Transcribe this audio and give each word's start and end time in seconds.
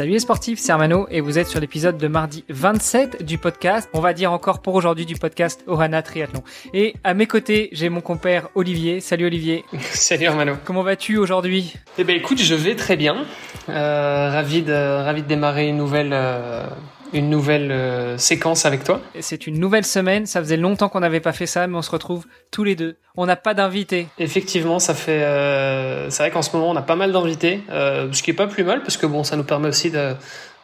Salut 0.00 0.12
les 0.12 0.20
sportifs, 0.20 0.58
c'est 0.58 0.72
Armano 0.72 1.06
et 1.10 1.20
vous 1.20 1.38
êtes 1.38 1.48
sur 1.48 1.60
l'épisode 1.60 1.98
de 1.98 2.08
mardi 2.08 2.42
27 2.48 3.22
du 3.22 3.36
podcast. 3.36 3.86
On 3.92 4.00
va 4.00 4.14
dire 4.14 4.32
encore 4.32 4.62
pour 4.62 4.74
aujourd'hui 4.74 5.04
du 5.04 5.14
podcast 5.14 5.62
Ohana 5.66 6.00
Triathlon. 6.00 6.42
Et 6.72 6.94
à 7.04 7.12
mes 7.12 7.26
côtés, 7.26 7.68
j'ai 7.72 7.90
mon 7.90 8.00
compère 8.00 8.48
Olivier. 8.54 9.00
Salut 9.00 9.26
Olivier. 9.26 9.62
Salut 9.90 10.24
Armano. 10.24 10.54
Comment 10.64 10.82
vas-tu 10.82 11.18
aujourd'hui? 11.18 11.74
Eh 11.98 12.04
ben 12.04 12.16
écoute, 12.16 12.40
je 12.40 12.54
vais 12.54 12.76
très 12.76 12.96
bien. 12.96 13.26
Euh, 13.68 14.30
ravi 14.30 14.62
de 14.62 14.72
ravi 14.72 15.20
de 15.20 15.28
démarrer 15.28 15.68
une 15.68 15.76
nouvelle 15.76 16.14
euh, 16.14 16.64
une 17.12 17.30
nouvelle 17.30 17.72
euh, 17.72 18.18
séquence 18.18 18.66
avec 18.66 18.84
toi. 18.84 19.00
C'est 19.20 19.46
une 19.46 19.58
nouvelle 19.58 19.84
semaine. 19.84 20.26
Ça 20.26 20.40
faisait 20.40 20.56
longtemps 20.56 20.88
qu'on 20.88 21.00
n'avait 21.00 21.20
pas 21.20 21.32
fait 21.32 21.46
ça, 21.46 21.66
mais 21.66 21.76
on 21.76 21.82
se 21.82 21.90
retrouve 21.90 22.26
tous 22.50 22.64
les 22.64 22.76
deux. 22.76 22.96
On 23.16 23.26
n'a 23.26 23.36
pas 23.36 23.54
d'invités. 23.54 24.06
Effectivement, 24.18 24.78
ça 24.78 24.94
fait. 24.94 25.22
Euh, 25.22 26.10
c'est 26.10 26.22
vrai 26.22 26.30
qu'en 26.30 26.42
ce 26.42 26.54
moment, 26.56 26.70
on 26.70 26.76
a 26.76 26.82
pas 26.82 26.96
mal 26.96 27.12
d'invités, 27.12 27.62
euh, 27.70 28.08
ce 28.12 28.22
qui 28.22 28.30
est 28.30 28.34
pas 28.34 28.46
plus 28.46 28.64
mal 28.64 28.82
parce 28.82 28.96
que 28.96 29.06
bon, 29.06 29.24
ça 29.24 29.36
nous 29.36 29.44
permet 29.44 29.68
aussi 29.68 29.90
de 29.90 30.14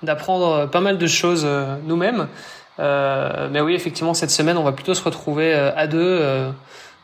d'apprendre 0.03 0.69
pas 0.71 0.81
mal 0.81 0.99
de 0.99 1.07
choses 1.07 1.45
euh, 1.45 1.77
nous-mêmes. 1.85 2.29
mais 2.79 3.61
oui, 3.61 3.75
effectivement, 3.75 4.15
cette 4.15 4.31
semaine, 4.31 4.57
on 4.59 4.63
va 4.65 4.73
plutôt 4.73 4.95
se 4.95 5.03
retrouver 5.03 5.53
à 5.55 5.87
deux 5.87 6.53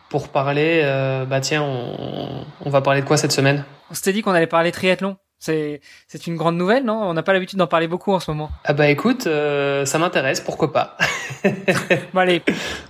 pour 0.08 0.28
parler. 0.28 0.82
bah 1.28 1.40
tiens, 1.40 1.62
on, 1.62 2.44
on 2.64 2.70
va 2.70 2.80
parler 2.82 3.00
de 3.00 3.06
quoi 3.06 3.16
cette 3.16 3.32
semaine? 3.32 3.64
On 3.90 3.94
s'était 3.94 4.12
dit 4.12 4.22
qu'on 4.22 4.32
allait 4.32 4.46
parler 4.46 4.72
triathlon. 4.72 5.16
C'est 5.42 5.80
c'est 6.06 6.28
une 6.28 6.36
grande 6.36 6.56
nouvelle, 6.56 6.84
non? 6.84 7.02
On 7.02 7.14
n'a 7.14 7.24
pas 7.24 7.32
l'habitude 7.32 7.58
d'en 7.58 7.66
parler 7.66 7.88
beaucoup 7.88 8.12
en 8.12 8.20
ce 8.20 8.30
moment. 8.30 8.52
Ah 8.64 8.74
bah 8.74 8.88
écoute, 8.88 9.26
euh, 9.26 9.84
ça 9.84 9.98
m'intéresse, 9.98 10.40
pourquoi 10.40 10.72
pas 10.72 10.96
Bon 12.14 12.20
allez, 12.20 12.42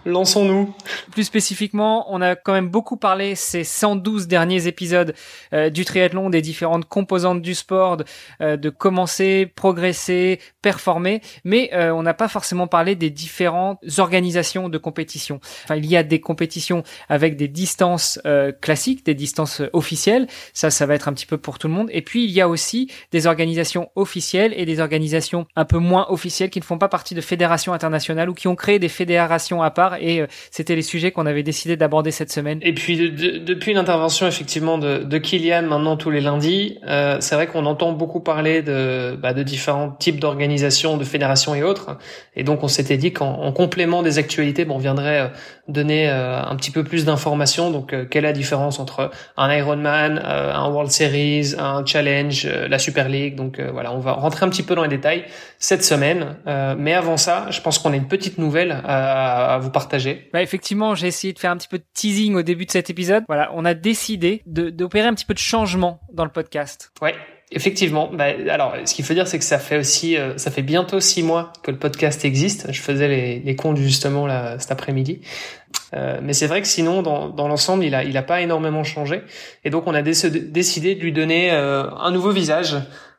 lançons-nous. 0.04 0.74
Plus 1.10 1.24
spécifiquement, 1.24 2.12
on 2.12 2.20
a 2.20 2.36
quand 2.36 2.52
même 2.52 2.68
beaucoup 2.68 2.96
parlé 2.96 3.34
ces 3.34 3.64
112 3.64 4.28
derniers 4.28 4.66
épisodes 4.66 5.14
euh, 5.52 5.70
du 5.70 5.84
triathlon, 5.84 6.30
des 6.30 6.42
différentes 6.42 6.86
composantes 6.86 7.42
du 7.42 7.54
sport, 7.54 7.96
de, 7.96 8.04
euh, 8.40 8.56
de 8.56 8.70
commencer, 8.70 9.46
progresser, 9.46 10.40
performer, 10.60 11.22
mais 11.44 11.70
euh, 11.72 11.90
on 11.92 12.02
n'a 12.02 12.14
pas 12.14 12.28
forcément 12.28 12.66
parlé 12.66 12.96
des 12.96 13.10
différentes 13.10 13.78
organisations 13.98 14.68
de 14.68 14.78
compétition. 14.78 15.40
Enfin, 15.64 15.76
il 15.76 15.86
y 15.86 15.96
a 15.96 16.02
des 16.02 16.20
compétitions 16.20 16.82
avec 17.08 17.36
des 17.36 17.48
distances 17.48 18.20
classiques, 18.60 19.04
des 19.06 19.14
distances 19.14 19.62
officielles, 19.72 20.26
ça 20.52 20.70
ça 20.70 20.86
va 20.86 20.94
être 20.94 21.08
un 21.08 21.12
petit 21.12 21.26
peu 21.26 21.38
pour 21.38 21.58
tout 21.58 21.68
le 21.68 21.74
monde, 21.74 21.88
et 21.92 22.02
puis 22.02 22.24
il 22.24 22.30
y 22.30 22.40
a 22.40 22.41
aussi 22.48 22.90
des 23.10 23.26
organisations 23.26 23.90
officielles 23.96 24.54
et 24.56 24.64
des 24.64 24.80
organisations 24.80 25.46
un 25.56 25.64
peu 25.64 25.78
moins 25.78 26.06
officielles 26.08 26.50
qui 26.50 26.60
ne 26.60 26.64
font 26.64 26.78
pas 26.78 26.88
partie 26.88 27.14
de 27.14 27.20
fédérations 27.20 27.72
internationales 27.72 28.28
ou 28.28 28.34
qui 28.34 28.48
ont 28.48 28.54
créé 28.54 28.78
des 28.78 28.88
fédérations 28.88 29.62
à 29.62 29.70
part 29.70 29.96
et 29.96 30.20
euh, 30.20 30.26
c'était 30.50 30.76
les 30.76 30.82
sujets 30.82 31.10
qu'on 31.10 31.26
avait 31.26 31.42
décidé 31.42 31.76
d'aborder 31.76 32.10
cette 32.10 32.32
semaine. 32.32 32.58
Et 32.62 32.74
puis 32.74 32.96
de, 32.96 33.08
de, 33.08 33.38
depuis 33.38 33.72
l'intervention 33.72 34.26
effectivement 34.26 34.78
de, 34.78 34.98
de 34.98 35.18
Kylian 35.18 35.62
maintenant 35.62 35.96
tous 35.96 36.10
les 36.10 36.20
lundis, 36.20 36.78
euh, 36.86 37.18
c'est 37.20 37.34
vrai 37.34 37.46
qu'on 37.46 37.66
entend 37.66 37.92
beaucoup 37.92 38.20
parler 38.20 38.62
de, 38.62 39.16
bah, 39.20 39.32
de 39.32 39.42
différents 39.42 39.90
types 39.90 40.20
d'organisations, 40.20 40.96
de 40.96 41.04
fédérations 41.04 41.54
et 41.54 41.62
autres. 41.62 41.98
Et 42.36 42.44
donc 42.44 42.62
on 42.62 42.68
s'était 42.68 42.96
dit 42.96 43.12
qu'en 43.12 43.52
complément 43.52 44.02
des 44.02 44.18
actualités, 44.18 44.64
bon, 44.64 44.76
on 44.76 44.78
viendrait 44.78 45.20
euh, 45.20 45.28
donner 45.68 46.08
euh, 46.08 46.42
un 46.42 46.56
petit 46.56 46.70
peu 46.70 46.84
plus 46.84 47.04
d'informations. 47.04 47.70
Donc 47.70 47.92
euh, 47.92 48.04
quelle 48.04 48.24
est 48.24 48.28
la 48.28 48.32
différence 48.32 48.78
entre 48.78 49.10
un 49.36 49.52
Ironman, 49.52 50.18
un 50.18 50.68
World 50.70 50.90
Series, 50.90 51.54
un 51.58 51.84
Challenge, 51.84 52.31
la 52.44 52.78
Super 52.78 53.08
League. 53.08 53.34
Donc 53.34 53.60
voilà, 53.60 53.92
on 53.92 54.00
va 54.00 54.12
rentrer 54.12 54.46
un 54.46 54.48
petit 54.48 54.62
peu 54.62 54.74
dans 54.74 54.82
les 54.82 54.88
détails 54.88 55.24
cette 55.58 55.84
semaine. 55.84 56.36
mais 56.78 56.94
avant 56.94 57.16
ça, 57.16 57.46
je 57.50 57.60
pense 57.60 57.78
qu'on 57.78 57.92
a 57.92 57.96
une 57.96 58.08
petite 58.08 58.38
nouvelle 58.38 58.72
à, 58.84 59.54
à 59.54 59.58
vous 59.58 59.70
partager. 59.70 60.28
Bah 60.32 60.42
effectivement, 60.42 60.94
j'ai 60.94 61.06
essayé 61.06 61.32
de 61.32 61.38
faire 61.38 61.50
un 61.50 61.56
petit 61.56 61.68
peu 61.68 61.78
de 61.78 61.84
teasing 61.94 62.34
au 62.34 62.42
début 62.42 62.66
de 62.66 62.70
cet 62.70 62.90
épisode. 62.90 63.24
Voilà, 63.28 63.50
on 63.54 63.64
a 63.64 63.74
décidé 63.74 64.42
d'opérer 64.46 65.06
un 65.06 65.14
petit 65.14 65.26
peu 65.26 65.34
de 65.34 65.38
changement 65.38 66.00
dans 66.12 66.24
le 66.24 66.30
podcast. 66.30 66.92
Ouais. 67.00 67.14
Effectivement. 67.54 68.10
Bah, 68.12 68.26
alors, 68.48 68.74
ce 68.84 68.94
qu'il 68.94 69.04
faut 69.04 69.14
dire, 69.14 69.28
c'est 69.28 69.38
que 69.38 69.44
ça 69.44 69.58
fait 69.58 69.76
aussi, 69.76 70.16
euh, 70.16 70.36
ça 70.38 70.50
fait 70.50 70.62
bientôt 70.62 71.00
six 71.00 71.22
mois 71.22 71.52
que 71.62 71.70
le 71.70 71.78
podcast 71.78 72.24
existe. 72.24 72.72
Je 72.72 72.80
faisais 72.80 73.08
les, 73.08 73.40
les 73.40 73.56
comptes 73.56 73.76
justement 73.76 74.26
là 74.26 74.58
cet 74.58 74.70
après-midi. 74.70 75.20
Euh, 75.94 76.20
mais 76.22 76.32
c'est 76.32 76.46
vrai 76.46 76.62
que 76.62 76.68
sinon, 76.68 77.02
dans, 77.02 77.28
dans 77.28 77.48
l'ensemble, 77.48 77.84
il 77.84 77.94
a, 77.94 78.04
il 78.04 78.16
a 78.16 78.22
pas 78.22 78.40
énormément 78.40 78.84
changé. 78.84 79.22
Et 79.64 79.70
donc, 79.70 79.86
on 79.86 79.94
a 79.94 80.02
décidé 80.02 80.94
de 80.94 81.00
lui 81.00 81.12
donner 81.12 81.52
euh, 81.52 81.90
un 81.90 82.10
nouveau 82.10 82.30
visage, 82.30 82.76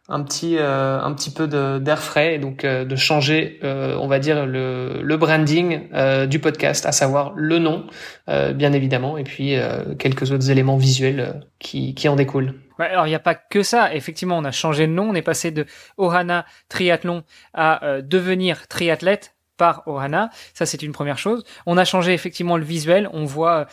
un 0.09 0.21
petit 0.23 0.57
euh, 0.57 0.99
un 0.99 1.13
petit 1.13 1.31
peu 1.31 1.47
d'air 1.47 2.03
frais 2.03 2.35
et 2.35 2.37
donc 2.37 2.65
euh, 2.65 2.83
de 2.83 2.95
changer 2.95 3.59
euh, 3.63 3.95
on 4.01 4.07
va 4.07 4.19
dire 4.19 4.45
le, 4.45 5.01
le 5.01 5.17
branding 5.17 5.87
du 6.27 6.39
podcast 6.39 6.85
à 6.85 6.91
savoir 6.91 7.33
le 7.35 7.59
nom 7.59 7.87
bien 8.27 8.73
évidemment 8.73 9.17
et 9.17 9.23
puis 9.23 9.55
quelques 9.99 10.31
autres 10.31 10.49
éléments 10.49 10.77
visuels 10.77 11.45
qui 11.59 11.93
qui 11.95 12.09
en 12.09 12.15
découlent. 12.15 12.55
alors 12.79 13.07
il 13.07 13.09
n'y 13.09 13.15
a 13.15 13.19
pas 13.19 13.35
que 13.35 13.63
ça. 13.63 13.93
Effectivement 13.93 14.37
on 14.37 14.45
a 14.45 14.51
changé 14.51 14.87
de 14.87 14.91
nom. 14.91 15.09
On 15.09 15.15
est 15.15 15.21
passé 15.21 15.51
de 15.51 15.65
Ohana 15.97 16.45
Triathlon 16.69 17.23
à 17.53 18.01
devenir 18.01 18.67
triathlète 18.67 19.35
par 19.57 19.87
Ohana. 19.87 20.29
Ça 20.53 20.65
c'est 20.65 20.81
une 20.83 20.91
première 20.91 21.17
chose. 21.17 21.43
On 21.65 21.77
a 21.77 21.85
changé 21.85 22.13
effectivement 22.13 22.57
le 22.57 22.65
visuel. 22.65 23.09
On 23.13 23.25
voit 23.25 23.67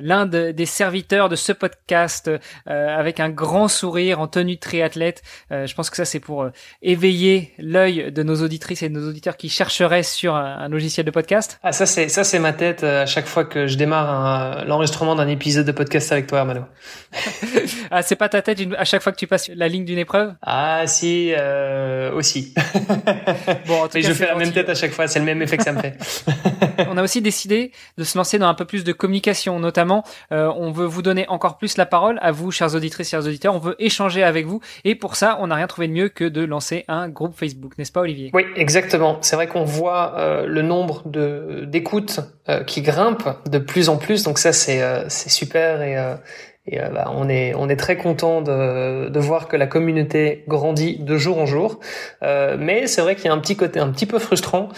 l'un 0.00 0.26
des 0.26 0.66
serviteurs 0.66 1.28
de 1.28 1.36
ce 1.36 1.52
podcast 1.52 2.28
euh, 2.28 2.98
avec 2.98 3.20
un 3.20 3.28
grand 3.28 3.68
sourire 3.68 4.20
en 4.20 4.26
tenue 4.26 4.54
de 4.54 4.60
triathlète. 4.60 5.22
Euh, 5.50 5.66
je 5.66 5.74
pense 5.74 5.90
que 5.90 5.96
ça 5.96 6.04
c'est 6.04 6.20
pour 6.20 6.42
euh, 6.42 6.50
éveiller 6.80 7.52
l'œil 7.58 8.10
de 8.12 8.22
nos 8.22 8.42
auditrices 8.42 8.82
et 8.82 8.88
de 8.88 8.94
nos 8.94 9.08
auditeurs 9.08 9.36
qui 9.36 9.48
chercheraient 9.48 10.02
sur 10.02 10.34
un, 10.34 10.68
logiciel 10.68 11.04
de 11.04 11.10
podcast. 11.10 11.58
Ah 11.62 11.72
ça 11.72 11.86
c'est 11.86 12.08
ça 12.08 12.24
c'est 12.24 12.38
ma 12.38 12.52
tête 12.52 12.84
à 12.84 13.06
chaque 13.06 13.26
fois 13.26 13.44
que 13.44 13.66
je 13.66 13.76
démarre 13.76 14.64
l'enregistrement 14.64 15.14
d'un 15.14 15.28
épisode 15.28 15.66
de 15.66 15.72
podcast 15.72 16.12
avec 16.12 16.26
toi 16.26 16.40
Armano. 16.40 16.62
ah 17.90 18.02
c'est 18.02 18.16
pas 18.16 18.28
ta 18.28 18.42
tête 18.42 18.60
à 18.78 18.84
chaque 18.84 19.02
fois 19.02 19.12
que 19.12 19.18
tu 19.18 19.26
passes 19.26 19.50
la 19.54 19.68
ligne 19.68 19.84
d'une 19.84 19.98
épreuve? 19.98 20.34
Ah 20.42 20.86
si 20.86 21.32
aussi. 22.14 22.54
bon 23.66 23.82
en 23.82 23.88
tout 23.88 23.92
Mais 23.94 24.02
je 24.02 24.12
fais 24.12 24.26
la 24.26 24.34
même 24.34 24.52
tête 24.52 24.68
à 24.68 24.74
chaque 24.74 24.92
fois, 24.92 25.06
c'est 25.08 25.18
le 25.18 25.24
même 25.24 25.42
effet 25.42 25.56
que 25.56 25.64
ça 25.64 25.72
me 25.72 25.80
fait. 25.80 25.96
On 26.88 26.96
a 26.96 27.02
aussi 27.02 27.20
décidé 27.20 27.72
de 27.98 28.04
se 28.04 28.16
lancer 28.16 28.38
dans 28.38 28.48
un 28.48 28.54
peu 28.54 28.64
plus 28.64 28.84
de 28.84 28.92
communication 28.92 29.58
notamment 29.58 29.81
euh, 30.32 30.52
on 30.56 30.70
veut 30.70 30.86
vous 30.86 31.02
donner 31.02 31.26
encore 31.28 31.58
plus 31.58 31.76
la 31.76 31.86
parole 31.86 32.18
à 32.22 32.32
vous, 32.32 32.50
chers 32.50 32.74
auditrices, 32.74 33.10
chers 33.10 33.26
auditeurs. 33.26 33.54
On 33.54 33.58
veut 33.58 33.76
échanger 33.78 34.22
avec 34.22 34.46
vous. 34.46 34.60
Et 34.84 34.94
pour 34.94 35.16
ça, 35.16 35.38
on 35.40 35.48
n'a 35.48 35.54
rien 35.54 35.66
trouvé 35.66 35.88
de 35.88 35.92
mieux 35.92 36.08
que 36.08 36.24
de 36.24 36.44
lancer 36.44 36.84
un 36.88 37.08
groupe 37.08 37.34
Facebook, 37.36 37.76
n'est-ce 37.78 37.92
pas, 37.92 38.00
Olivier? 38.00 38.30
Oui, 38.34 38.44
exactement. 38.56 39.18
C'est 39.20 39.36
vrai 39.36 39.46
qu'on 39.46 39.64
voit 39.64 40.14
euh, 40.16 40.46
le 40.46 40.62
nombre 40.62 41.02
d'écoutes 41.06 42.20
euh, 42.48 42.64
qui 42.64 42.82
grimpe 42.82 43.28
de 43.48 43.58
plus 43.58 43.88
en 43.88 43.96
plus. 43.96 44.22
Donc 44.22 44.38
ça, 44.38 44.52
c'est 44.52 44.82
c'est 45.08 45.30
super 45.30 45.80
et 46.64 46.80
euh, 46.80 46.90
bah, 46.90 47.10
on 47.16 47.28
est 47.28 47.54
on 47.56 47.68
est 47.68 47.76
très 47.76 47.96
content 47.96 48.40
de, 48.40 49.08
de 49.08 49.18
voir 49.18 49.48
que 49.48 49.56
la 49.56 49.66
communauté 49.66 50.44
grandit 50.46 50.96
de 51.00 51.16
jour 51.16 51.38
en 51.38 51.46
jour. 51.46 51.80
Euh, 52.22 52.56
mais 52.56 52.86
c'est 52.86 53.00
vrai 53.00 53.16
qu'il 53.16 53.24
y 53.24 53.28
a 53.28 53.32
un 53.32 53.40
petit 53.40 53.56
côté 53.56 53.80
un 53.80 53.88
petit 53.88 54.06
peu 54.06 54.20
frustrant 54.20 54.68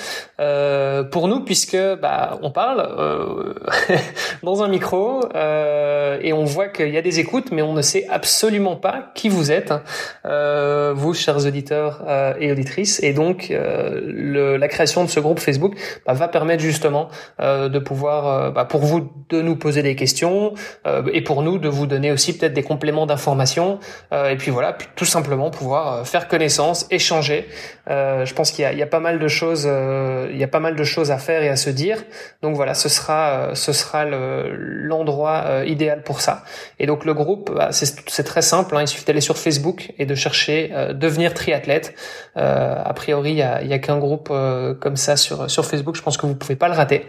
euh, 0.40 1.02
pour 1.02 1.28
nous 1.28 1.40
puisque 1.40 1.76
bah 2.00 2.38
on 2.40 2.50
parle 2.50 2.88
euh, 2.98 3.54
dans 4.42 4.62
un 4.62 4.68
micro 4.68 5.28
euh, 5.34 6.18
et 6.22 6.32
on 6.32 6.44
voit 6.44 6.68
qu'il 6.68 6.88
y 6.88 6.96
a 6.96 7.02
des 7.02 7.20
écoutes, 7.20 7.52
mais 7.52 7.60
on 7.60 7.74
ne 7.74 7.82
sait 7.82 8.06
absolument 8.08 8.76
pas 8.76 9.10
qui 9.14 9.28
vous 9.28 9.52
êtes, 9.52 9.74
euh, 10.24 10.94
vous 10.96 11.12
chers 11.12 11.44
auditeurs 11.44 12.02
et 12.40 12.50
auditrices. 12.50 13.02
Et 13.02 13.12
donc 13.12 13.48
le, 13.50 14.56
la 14.56 14.69
création 14.69 15.04
de 15.04 15.10
ce 15.10 15.20
groupe 15.20 15.38
Facebook 15.38 15.75
bah, 16.06 16.14
va 16.14 16.28
permettre 16.28 16.62
justement 16.62 17.08
de 17.40 17.78
pouvoir 17.78 18.52
bah, 18.52 18.64
pour 18.64 18.80
vous 18.80 19.10
de 19.28 19.42
nous 19.42 19.56
poser 19.56 19.82
des 19.82 19.96
questions 19.96 20.54
et 21.12 21.20
pour 21.20 21.42
nous 21.42 21.58
de 21.58 21.74
vous 21.75 21.87
donner 21.87 22.12
aussi 22.12 22.37
peut-être 22.37 22.55
des 22.55 22.62
compléments 22.62 23.06
d'information 23.06 23.79
euh, 24.12 24.31
et 24.31 24.37
puis 24.37 24.50
voilà, 24.50 24.76
tout 24.97 25.05
simplement 25.05 25.50
pouvoir 25.50 25.93
euh, 25.93 26.05
faire 26.05 26.29
connaissance, 26.29 26.87
échanger. 26.91 27.49
Euh, 27.91 28.25
je 28.25 28.35
pense 28.35 28.50
qu'il 28.50 28.65
y, 28.65 28.82
a, 28.82 28.87
pas 28.87 29.00
mal 29.00 29.19
de 29.19 29.29
choses, 29.29 29.69
il 30.31 30.37
y 30.37 30.44
a 30.44 30.49
pas 30.49 30.61
mal 30.61 30.75
de 30.76 30.85
choses 30.85 31.11
à 31.11 31.19
faire 31.19 31.43
et 31.43 31.49
à 31.49 31.56
se 31.56 31.71
dire. 31.71 32.03
Donc 32.43 32.56
voilà, 32.56 32.75
ce 32.75 32.88
sera 32.88 33.50
ce 33.55 33.73
sera 33.73 34.06
l'endroit 34.06 35.65
idéal 35.67 36.03
pour 36.03 36.23
ça. 36.23 36.44
Et 36.79 36.87
donc 36.87 37.05
le 37.05 37.12
groupe, 37.12 37.53
bah, 37.55 37.71
c'est 37.73 38.25
très 38.25 38.41
simple. 38.41 38.75
Hein, 38.76 38.82
il 38.82 38.88
suffit 38.88 39.05
d'aller 39.05 39.21
sur 39.21 39.37
Facebook 39.37 39.93
et 39.99 40.06
de 40.06 40.15
chercher 40.15 40.73
devenir 40.94 41.35
triathlète. 41.35 41.94
a 42.37 42.93
priori, 42.94 43.32
il 43.32 43.37
y 43.37 43.43
a, 43.43 43.62
y 43.62 43.75
a 43.75 43.79
qu'un 43.79 43.99
groupe 43.99 44.29
comme 44.29 44.97
ça 44.97 45.17
sur 45.17 45.50
sur 45.50 45.67
Facebook. 45.67 45.97
Je 45.97 46.03
pense 46.03 46.17
que 46.17 46.26
vous 46.26 46.37
pouvez 46.37 46.56
pas 46.56 46.69
le 46.69 46.75
rater. 46.75 47.06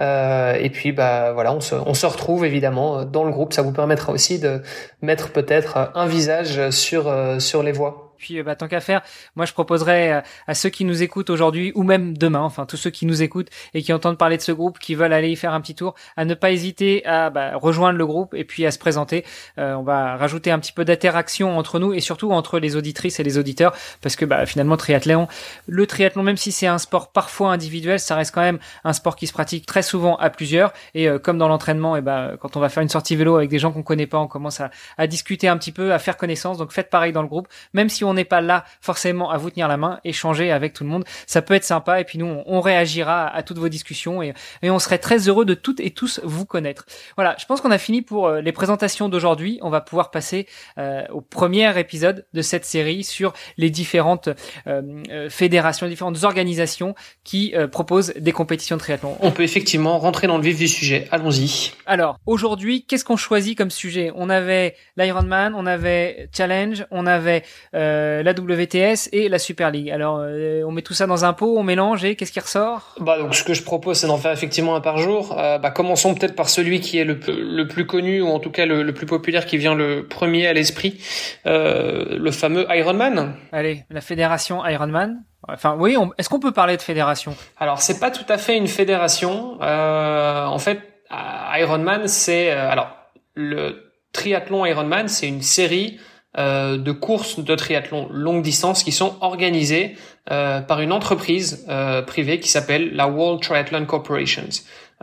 et 0.00 0.70
puis 0.70 0.90
bah 0.90 1.32
voilà, 1.34 1.52
on 1.52 1.60
se 1.60 1.76
on 1.76 1.94
se 1.94 2.06
retrouve 2.06 2.44
évidemment 2.44 3.04
dans 3.04 3.22
le 3.22 3.30
groupe. 3.30 3.52
Ça 3.52 3.62
vous 3.62 3.72
permettra 3.72 4.05
aussi 4.10 4.38
de 4.38 4.62
mettre 5.02 5.30
peut-être 5.30 5.90
un 5.94 6.06
visage 6.06 6.70
sur 6.70 7.08
euh, 7.08 7.38
sur 7.38 7.62
les 7.62 7.72
voies. 7.72 8.05
Puis, 8.18 8.42
bah, 8.42 8.56
tant 8.56 8.68
qu'à 8.68 8.80
faire, 8.80 9.02
moi, 9.34 9.46
je 9.46 9.52
proposerais 9.52 10.22
à 10.46 10.54
ceux 10.54 10.68
qui 10.68 10.84
nous 10.84 11.02
écoutent 11.02 11.30
aujourd'hui 11.30 11.72
ou 11.74 11.82
même 11.82 12.16
demain, 12.16 12.40
enfin 12.40 12.66
tous 12.66 12.76
ceux 12.76 12.90
qui 12.90 13.06
nous 13.06 13.22
écoutent 13.22 13.48
et 13.74 13.82
qui 13.82 13.92
entendent 13.92 14.18
parler 14.18 14.36
de 14.36 14.42
ce 14.42 14.52
groupe, 14.52 14.78
qui 14.78 14.94
veulent 14.94 15.12
aller 15.12 15.30
y 15.30 15.36
faire 15.36 15.52
un 15.52 15.60
petit 15.60 15.74
tour, 15.74 15.94
à 16.16 16.24
ne 16.24 16.34
pas 16.34 16.50
hésiter 16.50 17.04
à 17.06 17.30
bah, 17.30 17.52
rejoindre 17.56 17.98
le 17.98 18.06
groupe 18.06 18.34
et 18.34 18.44
puis 18.44 18.66
à 18.66 18.70
se 18.70 18.78
présenter. 18.78 19.24
on 19.56 19.82
va 19.82 20.16
rajouter 20.16 20.50
un 20.50 20.58
petit 20.58 20.72
peu 20.72 20.84
d'interaction 20.84 21.58
entre 21.58 21.78
nous 21.78 21.92
et 21.92 22.00
surtout 22.00 22.32
entre 22.32 22.58
les 22.58 22.76
auditrices 22.76 23.20
et 23.20 23.22
les 23.22 23.38
auditeurs, 23.38 23.74
parce 24.00 24.16
que 24.16 24.24
bah, 24.24 24.46
finalement, 24.46 24.76
triathlon, 24.76 25.28
le 25.66 25.86
triathlon, 25.86 26.22
même 26.22 26.36
si 26.36 26.52
c'est 26.52 26.66
un 26.66 26.78
sport 26.78 27.12
parfois 27.12 27.52
individuel, 27.52 28.00
ça 28.00 28.14
reste 28.14 28.34
quand 28.34 28.42
même 28.42 28.58
un 28.84 28.92
sport 28.92 29.16
qui 29.16 29.26
se 29.26 29.32
pratique 29.32 29.66
très 29.66 29.82
souvent 29.82 30.16
à 30.16 30.30
plusieurs. 30.30 30.72
Et 30.94 31.08
comme 31.22 31.38
dans 31.38 31.48
l'entraînement, 31.48 31.96
et 31.96 32.00
bah, 32.00 32.32
quand 32.40 32.56
on 32.56 32.60
va 32.60 32.68
faire 32.68 32.82
une 32.82 32.88
sortie 32.88 33.16
vélo 33.16 33.36
avec 33.36 33.50
des 33.50 33.58
gens 33.58 33.72
qu'on 33.72 33.82
connaît 33.82 34.06
pas, 34.06 34.18
on 34.18 34.28
commence 34.28 34.60
à, 34.60 34.70
à 34.98 35.06
discuter 35.06 35.48
un 35.48 35.56
petit 35.56 35.72
peu, 35.72 35.92
à 35.92 35.98
faire 35.98 36.16
connaissance. 36.16 36.58
Donc 36.58 36.72
faites 36.72 36.90
pareil 36.90 37.12
dans 37.12 37.22
le 37.22 37.28
groupe, 37.28 37.48
même 37.72 37.88
si 37.88 38.04
on 38.06 38.14
n'est 38.14 38.24
pas 38.24 38.40
là 38.40 38.64
forcément 38.80 39.30
à 39.30 39.36
vous 39.36 39.50
tenir 39.50 39.68
la 39.68 39.76
main, 39.76 40.00
échanger 40.04 40.50
avec 40.50 40.72
tout 40.72 40.84
le 40.84 40.90
monde, 40.90 41.04
ça 41.26 41.42
peut 41.42 41.54
être 41.54 41.64
sympa. 41.64 42.00
Et 42.00 42.04
puis 42.04 42.18
nous, 42.18 42.42
on, 42.46 42.60
réagira 42.60 43.28
à, 43.28 43.42
toutes 43.42 43.58
vos 43.58 43.68
discussions 43.68 44.22
et, 44.22 44.34
et, 44.62 44.70
on 44.70 44.78
serait 44.78 44.98
très 44.98 45.28
heureux 45.28 45.44
de 45.44 45.54
toutes 45.54 45.80
et 45.80 45.90
tous 45.90 46.20
vous 46.24 46.44
connaître. 46.44 46.86
Voilà, 47.16 47.36
je 47.38 47.46
pense 47.46 47.60
qu'on 47.60 47.70
a 47.70 47.78
fini 47.78 48.02
pour 48.02 48.26
euh, 48.26 48.40
les 48.40 48.52
présentations 48.52 49.08
d'aujourd'hui. 49.08 49.58
On 49.62 49.70
va 49.70 49.80
pouvoir 49.80 50.10
passer 50.10 50.46
euh, 50.78 51.02
au 51.10 51.20
premier 51.20 51.78
épisode 51.78 52.26
de 52.32 52.42
cette 52.42 52.64
série 52.64 53.04
sur 53.04 53.32
les 53.56 53.70
différentes 53.70 54.28
euh, 54.66 55.28
fédérations, 55.28 55.86
différentes 55.86 56.24
organisations 56.24 56.94
qui 57.24 57.54
proposent 57.70 58.12
des 58.16 58.32
compétitions 58.32 58.76
de 58.76 58.80
triathlon. 58.80 59.16
On 59.20 59.30
peut 59.30 59.42
effectivement 59.42 59.98
rentrer 59.98 60.26
dans 60.26 60.38
le 60.38 60.44
vif 60.44 60.58
du 60.58 60.68
sujet. 60.68 61.08
Allons-y. 61.10 61.72
Alors 61.86 62.18
aujourd'hui, 62.26 62.84
qu'est-ce 62.84 63.04
qu'on 63.04 63.16
choisit 63.16 63.56
comme 63.56 63.70
sujet? 63.70 64.12
On 64.14 64.30
avait 64.30 64.76
l'Ironman, 64.96 65.54
on 65.54 65.66
avait 65.66 66.28
Challenge, 66.36 66.86
on 66.90 67.06
avait 67.06 67.42
euh, 67.74 67.95
la 68.22 68.32
WTS 68.32 69.08
et 69.12 69.28
la 69.28 69.38
Super 69.38 69.70
League. 69.70 69.90
Alors, 69.90 70.18
euh, 70.20 70.62
on 70.66 70.72
met 70.72 70.82
tout 70.82 70.94
ça 70.94 71.06
dans 71.06 71.24
un 71.24 71.32
pot, 71.32 71.56
on 71.56 71.62
mélange 71.62 72.04
et 72.04 72.16
qu'est-ce 72.16 72.32
qui 72.32 72.40
ressort? 72.40 72.94
Bah 73.00 73.18
donc, 73.18 73.34
ce 73.34 73.44
que 73.44 73.54
je 73.54 73.62
propose, 73.62 73.98
c'est 73.98 74.06
d'en 74.06 74.18
faire 74.18 74.32
effectivement 74.32 74.74
un 74.74 74.80
par 74.80 74.98
jour. 74.98 75.38
Euh, 75.38 75.58
bah, 75.58 75.70
commençons 75.70 76.14
peut-être 76.14 76.34
par 76.34 76.48
celui 76.48 76.80
qui 76.80 76.98
est 76.98 77.04
le, 77.04 77.18
le 77.28 77.68
plus 77.68 77.86
connu 77.86 78.20
ou 78.20 78.28
en 78.28 78.38
tout 78.38 78.50
cas 78.50 78.66
le, 78.66 78.82
le, 78.82 78.94
plus 78.94 79.06
populaire, 79.06 79.46
qui 79.46 79.56
vient 79.56 79.74
le 79.74 80.06
premier 80.06 80.46
à 80.46 80.52
l'esprit, 80.52 81.00
euh, 81.46 82.16
le 82.18 82.30
fameux 82.30 82.66
Ironman. 82.70 83.34
Allez, 83.52 83.84
la 83.90 84.00
fédération 84.00 84.64
Ironman. 84.66 85.22
Enfin, 85.48 85.76
oui, 85.78 85.96
est-ce 86.18 86.28
qu'on 86.28 86.40
peut 86.40 86.52
parler 86.52 86.76
de 86.76 86.82
fédération? 86.82 87.36
Alors, 87.58 87.80
c'est 87.80 88.00
pas 88.00 88.10
tout 88.10 88.24
à 88.28 88.38
fait 88.38 88.56
une 88.56 88.66
fédération. 88.66 89.58
en 89.60 90.58
fait, 90.58 90.80
Ironman, 91.10 92.08
c'est 92.08 92.50
alors 92.50 92.90
le 93.34 93.92
triathlon 94.12 94.66
Ironman, 94.66 95.08
c'est 95.08 95.28
une 95.28 95.42
série 95.42 96.00
euh, 96.38 96.76
de 96.76 96.92
courses 96.92 97.38
de 97.38 97.54
triathlon 97.54 98.08
longue 98.10 98.42
distance 98.42 98.82
qui 98.82 98.92
sont 98.92 99.16
organisées 99.20 99.96
euh, 100.30 100.60
par 100.60 100.80
une 100.80 100.92
entreprise 100.92 101.64
euh, 101.68 102.02
privée 102.02 102.40
qui 102.40 102.48
s'appelle 102.48 102.94
la 102.94 103.08
World 103.08 103.40
Triathlon 103.42 103.86
Corporation. 103.86 104.42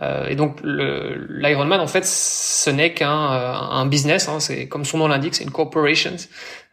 Euh, 0.01 0.27
et 0.27 0.35
donc 0.35 0.57
l'Ironman 0.63 1.79
en 1.79 1.85
fait 1.85 2.03
ce 2.03 2.69
n'est 2.71 2.93
qu'un 2.93 3.31
euh, 3.33 3.53
un 3.53 3.85
business, 3.85 4.27
hein, 4.27 4.39
c'est 4.39 4.67
comme 4.67 4.85
son 4.85 4.97
nom 4.97 5.07
l'indique, 5.07 5.35
c'est 5.35 5.43
une 5.43 5.51
corporation. 5.51 6.15